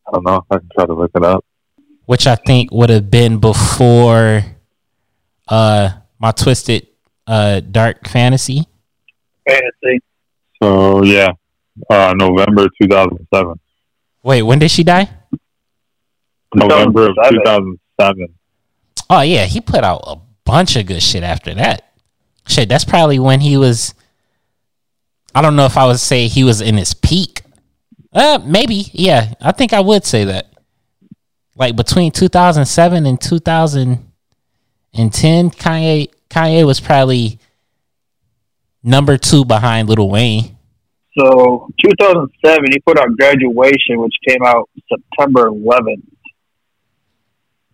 I 0.07 0.11
don't 0.13 0.25
know. 0.25 0.47
I 0.49 0.57
can 0.57 0.69
try 0.73 0.87
to 0.87 0.95
look 0.95 1.11
it 1.17 1.25
up. 1.25 1.45
Which 2.07 2.29
I 2.29 2.37
think 2.37 2.71
would 2.71 2.91
have 2.91 3.11
been 3.11 3.41
before 3.41 4.45
uh 5.49 5.91
my 6.21 6.31
twisted 6.31 6.87
uh 7.27 7.59
dark 7.59 8.07
fantasy. 8.07 8.69
fantasy. 9.49 9.99
So 10.63 11.03
yeah, 11.03 11.33
uh, 11.91 12.15
November 12.17 12.69
2007. 12.81 13.59
Wait, 14.23 14.43
when 14.43 14.61
did 14.61 14.71
she 14.71 14.85
die? 14.85 15.11
November 16.55 17.11
of 17.11 17.17
2007. 17.17 17.79
2007. 17.99 18.39
Oh 19.15 19.21
yeah, 19.21 19.45
he 19.45 19.61
put 19.61 19.85
out 19.85 20.05
a 20.07 20.17
bunch 20.47 20.75
of 20.77 20.87
good 20.87 21.03
shit 21.03 21.23
after 21.23 21.53
that. 21.53 21.93
Shit, 22.49 22.71
that's 22.71 22.87
probably 22.87 23.19
when 23.19 23.41
he 23.41 23.59
was. 23.59 23.93
I 25.35 25.43
don't 25.43 25.55
know 25.55 25.67
if 25.67 25.77
I 25.77 25.87
would 25.87 26.01
say 26.01 26.29
he 26.29 26.45
was 26.45 26.63
in 26.63 26.79
his 26.79 26.95
peak. 26.95 27.43
Uh, 28.11 28.39
maybe. 28.43 28.87
Yeah, 28.95 29.35
I 29.39 29.53
think 29.53 29.75
I 29.75 29.81
would 29.81 30.07
say 30.07 30.25
that. 30.25 30.47
Like 31.57 31.77
between 31.77 32.11
2007 32.11 33.05
and 33.05 33.21
2010, 33.21 35.51
Kanye 35.51 36.09
Kanye 36.31 36.67
was 36.67 36.81
probably 36.81 37.39
number 38.83 39.19
two 39.19 39.45
behind 39.45 39.91
Little 39.91 40.09
Wayne. 40.09 40.57
So 41.19 41.69
2007, 41.85 42.65
he 42.73 42.81
put 42.81 42.99
out 42.99 43.15
Graduation, 43.19 44.01
which 44.01 44.15
came 44.27 44.43
out 44.43 44.71
September 44.89 45.51
11th. 45.51 46.03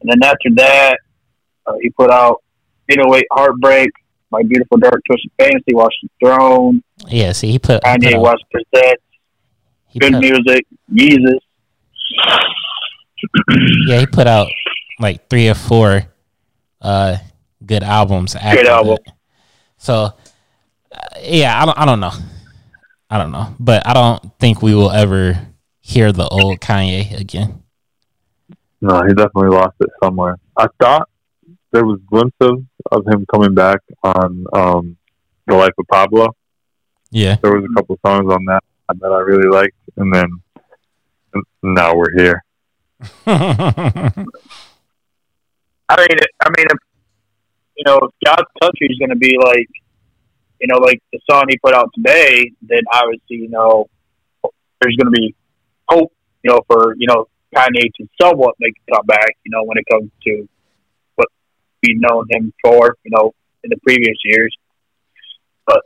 And 0.01 0.11
then 0.11 0.25
after 0.25 0.51
that, 0.57 0.99
uh, 1.69 1.73
he 1.83 1.91
put 1.91 2.11
out 2.11 2.43
808 2.89 3.25
Heartbreak, 3.33 3.91
My 4.31 4.43
Beautiful 4.43 4.79
Dark 4.79 5.01
Twisted 5.07 5.31
Fantasy, 5.39 5.75
Watch 5.75 5.95
the 6.03 6.09
Throne, 6.21 6.83
Yeah, 7.07 7.33
see, 7.33 7.51
he 7.53 7.59
put, 7.59 7.85
he 7.87 7.93
put 7.93 8.01
Kanye 8.03 8.15
out, 8.15 8.23
West 8.23 8.45
Presents, 8.51 9.03
he 9.89 9.99
Good 9.99 10.13
put- 10.13 10.21
Music, 10.21 10.67
Yeezus. 10.93 11.39
yeah, 13.87 13.99
he 14.01 14.07
put 14.07 14.27
out 14.27 14.49
like 15.01 15.29
three 15.29 15.49
or 15.49 15.55
four 15.55 16.03
uh 16.81 17.17
good 17.65 17.83
albums 17.83 18.35
after 18.37 18.63
Good 18.63 18.67
album. 18.69 18.99
that. 19.05 19.15
So 19.79 19.93
uh, 19.95 20.13
yeah, 21.23 21.61
I 21.61 21.67
don't 21.67 21.79
I 21.79 21.85
don't 21.85 22.01
know. 22.01 22.13
I 23.11 23.19
don't 23.19 23.33
know, 23.33 23.55
but 23.59 23.87
I 23.87 23.95
don't 23.95 24.39
think 24.39 24.63
we 24.63 24.75
will 24.75 24.91
ever 24.91 25.39
hear 25.81 26.13
the 26.13 26.29
old 26.29 26.61
Kanye 26.61 27.19
again. 27.19 27.63
No, 28.81 29.03
he 29.03 29.15
definitely 29.15 29.49
lost 29.49 29.75
it 29.81 29.89
somewhere. 30.03 30.37
I 30.57 30.67
thought 30.81 31.09
there 31.73 31.85
was 31.85 32.01
glimpses 32.07 32.65
of 32.91 33.07
him 33.07 33.27
coming 33.33 33.55
back 33.55 33.81
on 34.03 34.45
um, 34.53 34.97
The 35.47 35.55
Life 35.55 35.75
of 35.79 35.87
Pablo. 35.91 36.35
Yeah. 37.11 37.37
There 37.43 37.53
was 37.53 37.65
a 37.65 37.75
couple 37.75 37.99
songs 38.05 38.33
on 38.33 38.45
that 38.47 38.63
that 38.89 39.13
I 39.13 39.19
really 39.19 39.49
liked, 39.49 39.77
and 39.97 40.15
then 40.15 40.29
now 41.63 41.95
we're 41.95 42.17
here. 42.17 42.45
I 43.27 44.25
mean, 45.97 46.19
I 46.41 46.51
mean, 46.51 46.67
if, 46.71 46.79
you 47.77 47.85
know, 47.87 47.99
if 47.99 48.11
God's 48.25 48.49
Country 48.61 48.89
is 48.89 48.99
going 48.99 49.11
to 49.11 49.17
be 49.17 49.37
like, 49.39 49.69
you 50.61 50.67
know, 50.67 50.79
like 50.79 51.03
the 51.13 51.21
song 51.31 51.45
he 51.49 51.57
put 51.59 51.75
out 51.75 51.91
today, 51.95 52.51
then 52.63 52.81
obviously, 52.93 53.37
you 53.37 53.49
know, 53.51 53.89
there's 54.81 54.97
going 54.97 55.13
to 55.13 55.21
be 55.21 55.35
hope, 55.89 56.13
you 56.43 56.51
know, 56.51 56.61
for 56.67 56.95
you 56.97 57.07
know 57.07 57.27
Kanye 57.55 57.93
to 57.97 58.09
somewhat 58.21 58.55
make 58.59 58.75
a 58.89 58.97
comeback, 58.97 59.37
you 59.45 59.51
know, 59.51 59.63
when 59.65 59.79
it 59.79 59.85
comes 59.91 60.11
to 60.25 60.41
what 60.41 60.58
we've 61.83 62.01
known 62.01 62.27
him 62.31 62.53
for, 62.63 62.97
you 63.05 63.11
know, 63.11 63.35
in 63.65 63.71
the 63.71 63.77
previous 63.79 64.17
years. 64.25 64.55
But 65.67 65.83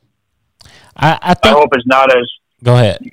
I 0.97 1.19
I 1.23 1.35
think 1.35 1.57
hope 1.57 1.71
it's 1.73 1.87
not 1.87 2.11
as 2.11 2.31
go 2.63 2.75
ahead. 2.75 3.05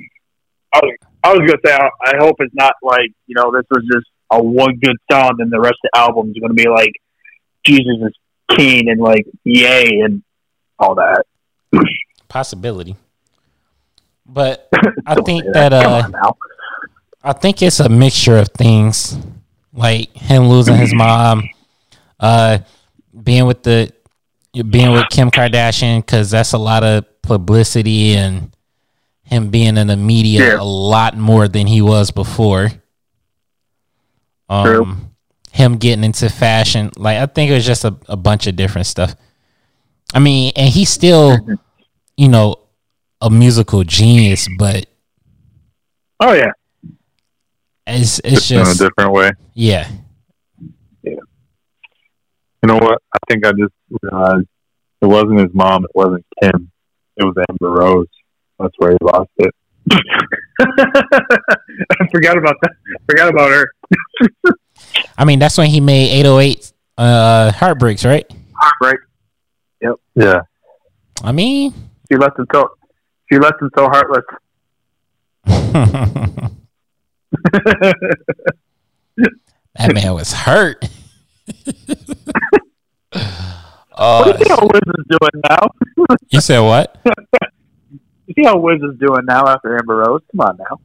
I 0.74 0.80
was, 0.84 0.96
I 1.24 1.34
was 1.34 1.40
gonna 1.40 1.60
say 1.66 1.74
I, 1.74 1.90
I 2.06 2.18
hope 2.20 2.36
it's 2.40 2.54
not 2.56 2.74
like 2.84 3.12
you 3.28 3.36
know 3.36 3.52
this 3.52 3.66
was 3.70 3.84
just 3.92 4.08
a 4.32 4.42
one 4.42 4.78
good 4.82 4.98
song 5.12 5.38
and 5.40 5.52
the 5.52 5.60
rest 5.60 5.76
of 5.84 5.90
the 5.94 6.00
album 6.00 6.30
is 6.30 6.38
gonna 6.40 6.54
be 6.54 6.70
like 6.70 6.94
Jesus 7.66 7.98
is 8.02 8.16
King 8.56 8.90
and 8.90 9.00
like 9.00 9.26
yay 9.44 10.02
and 10.04 10.24
all 10.78 10.96
that. 10.96 11.26
Possibility. 12.28 12.96
But 14.26 14.70
I 15.06 15.16
think 15.16 15.44
say 15.44 15.52
that 15.54 15.74
uh. 15.74 16.10
I 17.22 17.34
think 17.34 17.62
it's 17.62 17.82
a 17.82 17.90
mixture 17.90 18.38
of 18.38 18.48
things, 18.50 19.18
like 19.74 20.16
him 20.16 20.48
losing 20.48 20.78
his 20.78 20.94
mom, 20.96 21.50
uh, 22.20 22.60
being 23.24 23.46
with 23.46 23.64
the 23.64 23.92
being 24.70 24.92
with 24.92 25.06
Kim 25.10 25.30
Kardashian 25.32 26.00
because 26.00 26.32
that's 26.32 26.54
a 26.54 26.58
lot 26.58 26.84
of 26.84 27.06
publicity 27.22 28.14
and 28.16 28.52
him 29.24 29.50
being 29.50 29.78
in 29.78 29.88
the 29.88 29.96
media 29.98 30.40
Yeah. 30.54 30.60
a 30.60 30.64
lot 30.64 31.16
more 31.16 31.48
than 31.48 31.68
he 31.68 31.82
was 31.82 32.10
before. 32.12 32.70
Um, 34.50 34.66
True. 34.66 34.96
him 35.52 35.78
getting 35.78 36.04
into 36.04 36.30
fashion, 36.30 36.90
like 36.98 37.18
I 37.18 37.28
think 37.28 37.52
it 37.52 37.54
was 37.54 37.66
just 37.66 37.86
a, 37.86 37.96
a 38.08 38.18
bunch 38.18 38.48
of 38.48 38.56
different 38.56 38.88
stuff. 38.88 39.16
I 40.14 40.18
mean, 40.20 40.52
and 40.56 40.68
he's 40.70 40.90
still, 40.90 41.38
you 42.18 42.28
know, 42.28 42.56
a 43.22 43.30
musical 43.30 43.84
genius, 43.84 44.48
but 44.58 44.88
Oh 46.20 46.34
yeah. 46.34 46.52
it's 47.86 48.20
it's 48.24 48.48
Just 48.48 48.52
in 48.82 48.86
a 48.86 48.90
different 48.90 49.12
way. 49.14 49.32
yeah. 49.54 49.88
You 52.64 52.68
know 52.68 52.78
what? 52.78 53.02
I 53.14 53.18
think 53.30 53.46
I 53.46 53.52
just 53.52 53.74
realized 54.02 54.48
it 55.02 55.06
wasn't 55.06 55.40
his 55.40 55.54
mom. 55.54 55.86
It 55.86 55.92
wasn't 55.94 56.26
Kim. 56.42 56.72
It 57.18 57.24
was 57.24 57.36
Amber 57.50 57.72
Rose. 57.72 58.08
That's 58.60 58.74
where 58.78 58.92
he 58.92 58.98
lost 59.02 59.30
it. 59.38 59.56
I 60.62 62.08
forgot 62.12 62.38
about 62.38 62.56
that. 62.62 62.72
Forgot 63.10 63.30
about 63.30 63.50
her. 63.50 63.72
I 65.18 65.26
mean, 65.26 65.40
that's 65.40 65.58
when 65.58 65.70
he 65.70 65.80
made 65.80 66.12
808 66.20 66.74
uh 66.98 67.52
Heartbreaks, 67.54 68.04
right? 68.06 68.30
Heartbreak. 68.54 69.00
Yep. 69.82 69.96
Yeah. 70.16 70.42
I 71.24 71.32
mean, 71.32 71.74
She 72.12 72.18
left 72.18 72.38
him 72.38 72.46
so. 72.52 72.70
She 73.32 73.40
left 73.40 73.62
him 73.62 73.70
so 73.78 73.88
heartless. 73.88 74.26
that 79.76 79.94
man 79.94 80.14
was 80.14 80.34
hurt. 80.34 80.86
What 83.12 84.08
oh, 84.08 84.24
do 84.24 84.30
you 84.30 84.46
see 84.46 84.50
how 84.50 84.58
uh, 84.60 84.68
Wiz 84.72 84.82
is 84.98 85.06
doing 85.10 85.42
now? 85.50 86.16
you 86.30 86.42
said 86.42 86.60
what? 86.60 86.96
You 88.28 88.44
see 88.44 88.48
how 88.48 88.60
Wiz 88.60 88.80
is 88.84 88.96
doing 89.00 89.26
now 89.26 89.48
after 89.48 89.76
Amber 89.76 89.96
Rose? 89.96 90.22
Come 90.32 90.42
on 90.42 90.58
now. 90.58 90.80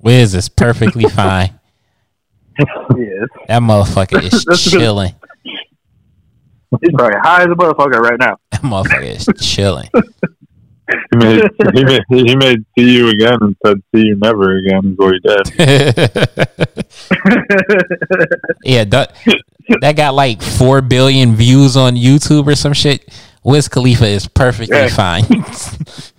Wiz 0.00 0.34
is 0.34 0.48
perfectly 0.48 1.04
fine. 1.08 1.60
He 2.58 3.02
is. 3.02 3.28
That 3.46 3.62
motherfucker 3.62 4.20
is 4.20 4.44
chilling. 4.68 5.14
He's 5.44 6.90
probably 6.92 7.20
high 7.20 7.42
as 7.42 7.46
a 7.46 7.50
motherfucker 7.50 8.00
right 8.00 8.18
now. 8.18 8.38
That 8.50 8.62
motherfucker 8.62 9.02
is 9.04 9.28
chilling. 9.40 9.88
He 11.12 11.16
made, 11.16 11.44
he 11.74 11.84
made 11.84 12.02
he 12.10 12.34
made 12.34 12.64
see 12.76 12.90
you 12.96 13.08
again 13.10 13.38
and 13.40 13.56
said 13.64 13.80
see 13.94 14.06
you 14.06 14.16
never 14.16 14.56
again 14.56 14.86
is 14.86 14.98
what 14.98 15.14
he 15.14 15.20
did. 15.20 15.46
yeah, 18.64 18.82
that 18.82 19.12
that 19.80 19.96
got 19.96 20.14
like 20.14 20.42
four 20.42 20.80
billion 20.82 21.34
views 21.34 21.76
on 21.76 21.94
YouTube 21.96 22.46
or 22.46 22.54
some 22.54 22.72
shit. 22.72 23.08
Wiz 23.44 23.68
Khalifa 23.68 24.06
is 24.06 24.26
perfectly 24.28 24.76
Yeah. 24.76 24.88
fine. 24.88 25.24
it's, 25.30 26.12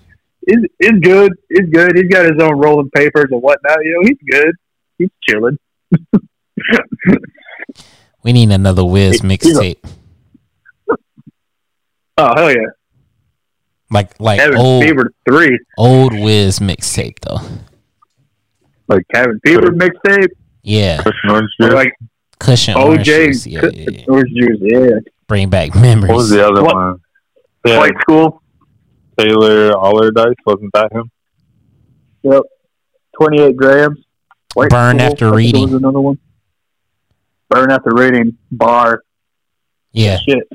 he's 0.79 0.99
good. 1.01 1.31
It's 1.49 1.69
good. 1.69 1.95
He's 1.95 2.07
got 2.11 2.23
his 2.25 2.41
own 2.41 2.57
rolling 2.59 2.89
papers 2.95 3.27
and 3.31 3.41
whatnot. 3.41 3.77
You 3.83 3.93
know, 4.01 4.07
he's 4.07 4.17
good. 4.29 4.55
He's 4.97 5.09
chilling. 5.27 5.57
we 8.23 8.33
need 8.33 8.51
another 8.51 8.83
Wiz 8.85 9.21
He- 9.21 9.27
he's 9.27 9.57
a- 9.57 9.75
mixtape, 9.75 9.77
Oh 12.17 12.33
hell 12.35 12.51
yeah! 12.51 12.67
like 13.89 14.19
like 14.19 14.39
Cabin 14.39 14.57
old 14.57 14.83
Fever 14.83 15.11
three. 15.27 15.57
old 15.77 16.13
Wiz 16.19 16.59
mixtape 16.59 17.19
though. 17.21 17.39
Like 18.87 19.03
Cabin 19.13 19.39
Fever 19.45 19.71
mixtape. 19.71 20.27
Yeah, 20.63 20.97
Cushion 21.01 21.29
Orange 21.31 21.49
Or 21.59 21.67
Juice. 21.67 21.73
like 21.75 21.93
cushion 22.41 22.75
orange 22.75 23.01
OJ 23.01 23.25
juice. 23.27 23.47
Yeah, 23.47 23.61
yeah, 23.73 23.89
yeah. 23.91 24.05
Orange 24.07 24.29
juice. 24.35 24.57
Yeah. 24.61 24.89
Bring 25.27 25.49
back 25.49 25.73
memories. 25.75 26.09
What 26.09 26.17
was 26.17 26.29
the 26.29 26.45
other 26.47 26.63
What- 26.63 26.75
one? 26.75 26.97
Yeah, 27.65 27.75
Flight 27.77 27.93
school. 28.01 28.41
Taylor 29.19 29.73
Allderdice 29.73 30.33
wasn't 30.45 30.71
that 30.73 30.91
him? 30.91 31.11
Yep. 32.23 32.41
Twenty 33.19 33.41
eight 33.41 33.55
grams. 33.55 33.99
White 34.55 34.69
Burn 34.71 34.97
School, 34.97 35.07
after 35.11 35.31
reading. 35.33 35.63
Was 35.65 35.73
another 35.73 36.01
one. 36.01 36.17
Burn 37.49 37.69
after 37.71 37.93
reading. 37.93 38.37
Bar. 38.51 39.03
Yeah, 39.91 40.17
Shit. 40.27 40.47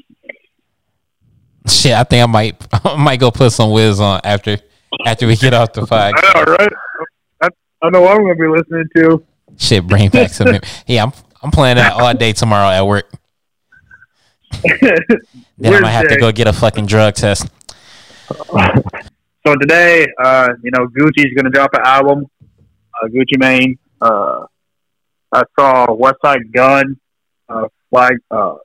shit. 1.68 1.92
I 1.92 2.02
think 2.04 2.22
I 2.22 2.26
might 2.26 2.56
I 2.84 2.96
might 2.96 3.20
go 3.20 3.30
put 3.30 3.52
some 3.52 3.70
Wiz 3.70 4.00
on 4.00 4.20
after 4.24 4.58
after 5.06 5.26
we 5.26 5.36
get 5.36 5.54
off 5.54 5.72
the 5.72 5.82
podcast. 5.82 6.12
I 6.16 6.44
know, 6.44 6.52
right? 6.58 6.72
I, 7.42 7.48
I 7.82 7.90
know 7.90 8.00
what 8.00 8.12
I'm 8.16 8.24
going 8.24 8.36
to 8.36 8.42
be 8.42 8.48
listening 8.48 8.84
to. 8.96 9.24
Shit, 9.58 9.86
bring 9.86 10.08
back 10.10 10.30
some. 10.30 10.58
yeah, 10.86 11.04
I'm 11.04 11.12
I'm 11.42 11.50
playing 11.50 11.76
that 11.76 11.92
all 11.92 12.12
day 12.14 12.32
tomorrow 12.32 12.68
at 12.70 12.86
work. 12.86 13.10
Then 15.58 15.72
I 15.72 15.80
might 15.80 15.90
have 15.90 16.08
to 16.08 16.18
go 16.18 16.30
get 16.32 16.48
a 16.48 16.52
fucking 16.52 16.86
drug 16.86 17.14
test. 17.14 17.48
So 19.46 19.54
today, 19.60 20.04
uh, 20.20 20.48
you 20.64 20.72
know, 20.72 20.88
Gucci's 20.88 21.32
going 21.36 21.44
to 21.44 21.50
drop 21.50 21.70
an 21.74 21.82
album, 21.84 22.28
uh, 22.50 23.06
Gucci 23.06 23.38
Mane. 23.38 23.78
Uh, 24.00 24.44
I 25.30 25.44
saw 25.56 25.86
Westside 25.86 26.52
Gunn, 26.52 26.98
uh, 27.48 27.68
flag, 27.88 28.16
uh, 28.32 28.56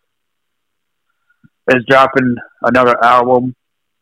is 1.69 1.85
dropping 1.87 2.35
another 2.63 2.95
album. 3.03 3.55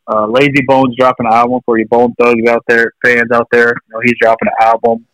Uh, 0.07 0.25
Layzie 0.27 0.65
Bone's 0.65 0.95
dropping 0.97 1.25
an 1.25 1.33
album 1.33 1.59
for 1.65 1.77
you 1.77 1.85
Bone 1.85 2.13
Thugs 2.17 2.47
out 2.47 2.63
there, 2.69 2.93
fans 3.03 3.29
out 3.33 3.47
there. 3.51 3.67
You 3.67 3.93
know, 3.93 3.99
he's 4.05 4.15
dropping 4.21 4.47
an 4.47 4.65
album, 4.65 5.05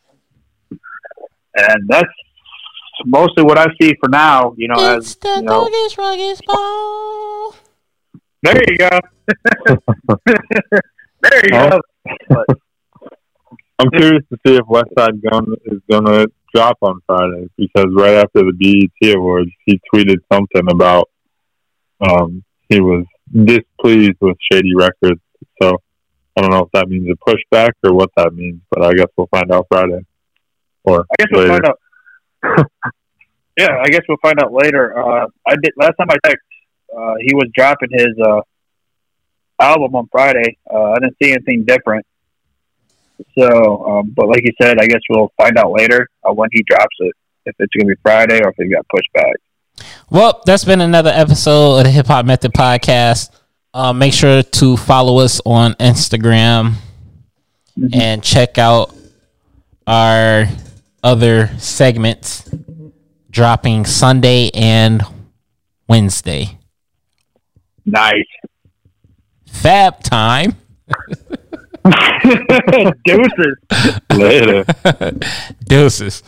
and 1.55 1.87
that's 1.87 2.13
mostly 3.05 3.43
what 3.43 3.57
I 3.57 3.67
see 3.81 3.93
for 3.99 4.09
now. 4.09 4.53
You 4.57 4.67
know, 4.67 4.97
as 4.97 5.17
you 5.23 5.41
know, 5.41 5.67
ball. 6.45 7.55
there 8.43 8.61
you 8.67 8.77
go, 8.77 8.99
there 11.21 11.41
you 11.43 11.49
go. 11.49 11.81
I'm 13.77 13.89
curious 13.91 14.23
to 14.31 14.37
see 14.45 14.55
if 14.55 14.65
Westside 14.65 15.21
Gunn 15.21 15.53
is 15.65 15.79
gonna 15.89 16.27
drop 16.53 16.77
on 16.81 17.01
Friday 17.05 17.49
because 17.57 17.87
right 17.91 18.15
after 18.15 18.41
the 18.43 18.87
BET 19.01 19.15
Awards, 19.15 19.51
he 19.65 19.79
tweeted 19.93 20.17
something 20.31 20.71
about 20.71 21.09
um, 21.99 22.43
he 22.69 22.79
was 22.79 23.05
displeased 23.31 24.17
with 24.21 24.37
Shady 24.51 24.73
Records. 24.75 25.21
So 25.61 25.81
I 26.37 26.41
don't 26.41 26.51
know 26.51 26.63
if 26.63 26.71
that 26.73 26.87
means 26.87 27.07
a 27.09 27.29
pushback 27.29 27.71
or 27.83 27.93
what 27.93 28.09
that 28.17 28.33
means, 28.33 28.61
but 28.69 28.83
I 28.83 28.93
guess 28.93 29.07
we'll 29.17 29.27
find 29.27 29.51
out 29.51 29.67
Friday. 29.69 30.05
Or 30.83 31.01
I 31.01 31.15
guess 31.17 31.27
we'll 31.31 31.47
find 31.47 31.65
out. 31.65 31.79
yeah, 33.57 33.81
I 33.81 33.87
guess 33.89 34.01
we'll 34.07 34.17
find 34.21 34.39
out 34.41 34.53
later. 34.53 34.97
Uh, 34.97 35.27
I 35.47 35.55
did 35.61 35.73
last 35.77 35.93
time 35.97 36.07
I 36.09 36.17
checked. 36.27 36.41
Uh, 36.95 37.13
he 37.21 37.35
was 37.35 37.49
dropping 37.55 37.89
his 37.91 38.17
uh, 38.23 38.41
album 39.59 39.95
on 39.95 40.07
Friday. 40.11 40.57
Uh, 40.71 40.91
I 40.91 40.99
didn't 40.99 41.17
see 41.21 41.31
anything 41.31 41.65
different. 41.65 42.05
So, 43.37 43.85
um, 43.85 44.13
but 44.15 44.27
like 44.27 44.43
you 44.43 44.51
said, 44.61 44.77
I 44.79 44.87
guess 44.87 45.01
we'll 45.09 45.31
find 45.37 45.57
out 45.57 45.71
later 45.71 46.07
uh, 46.23 46.33
when 46.33 46.49
he 46.51 46.63
drops 46.63 46.95
it. 46.99 47.13
If 47.47 47.55
it's 47.59 47.73
going 47.75 47.87
to 47.87 47.95
be 47.95 48.01
Friday 48.01 48.41
or 48.43 48.49
if 48.49 48.55
it 48.57 48.71
got 48.71 48.87
pushed 48.87 49.13
back. 49.13 49.35
Well, 50.09 50.41
that's 50.45 50.65
been 50.65 50.81
another 50.81 51.11
episode 51.13 51.77
of 51.77 51.83
the 51.83 51.91
Hip 51.91 52.07
Hop 52.07 52.25
Method 52.25 52.53
Podcast. 52.53 53.29
Uh, 53.73 53.93
make 53.93 54.13
sure 54.13 54.41
to 54.41 54.77
follow 54.77 55.19
us 55.19 55.41
on 55.45 55.73
Instagram 55.73 56.73
and 57.93 58.23
check 58.23 58.57
out 58.57 58.95
our 59.85 60.47
other 61.05 61.51
segments 61.59 62.49
dropping 63.29 63.85
Sunday 63.85 64.49
and 64.55 65.03
Wednesday. 65.87 66.57
Nice. 67.85 68.25
Fab 69.45 70.01
time. 70.01 70.55
Deuces. 73.05 73.55
later. 74.13 74.65
Deuces. 75.63 76.23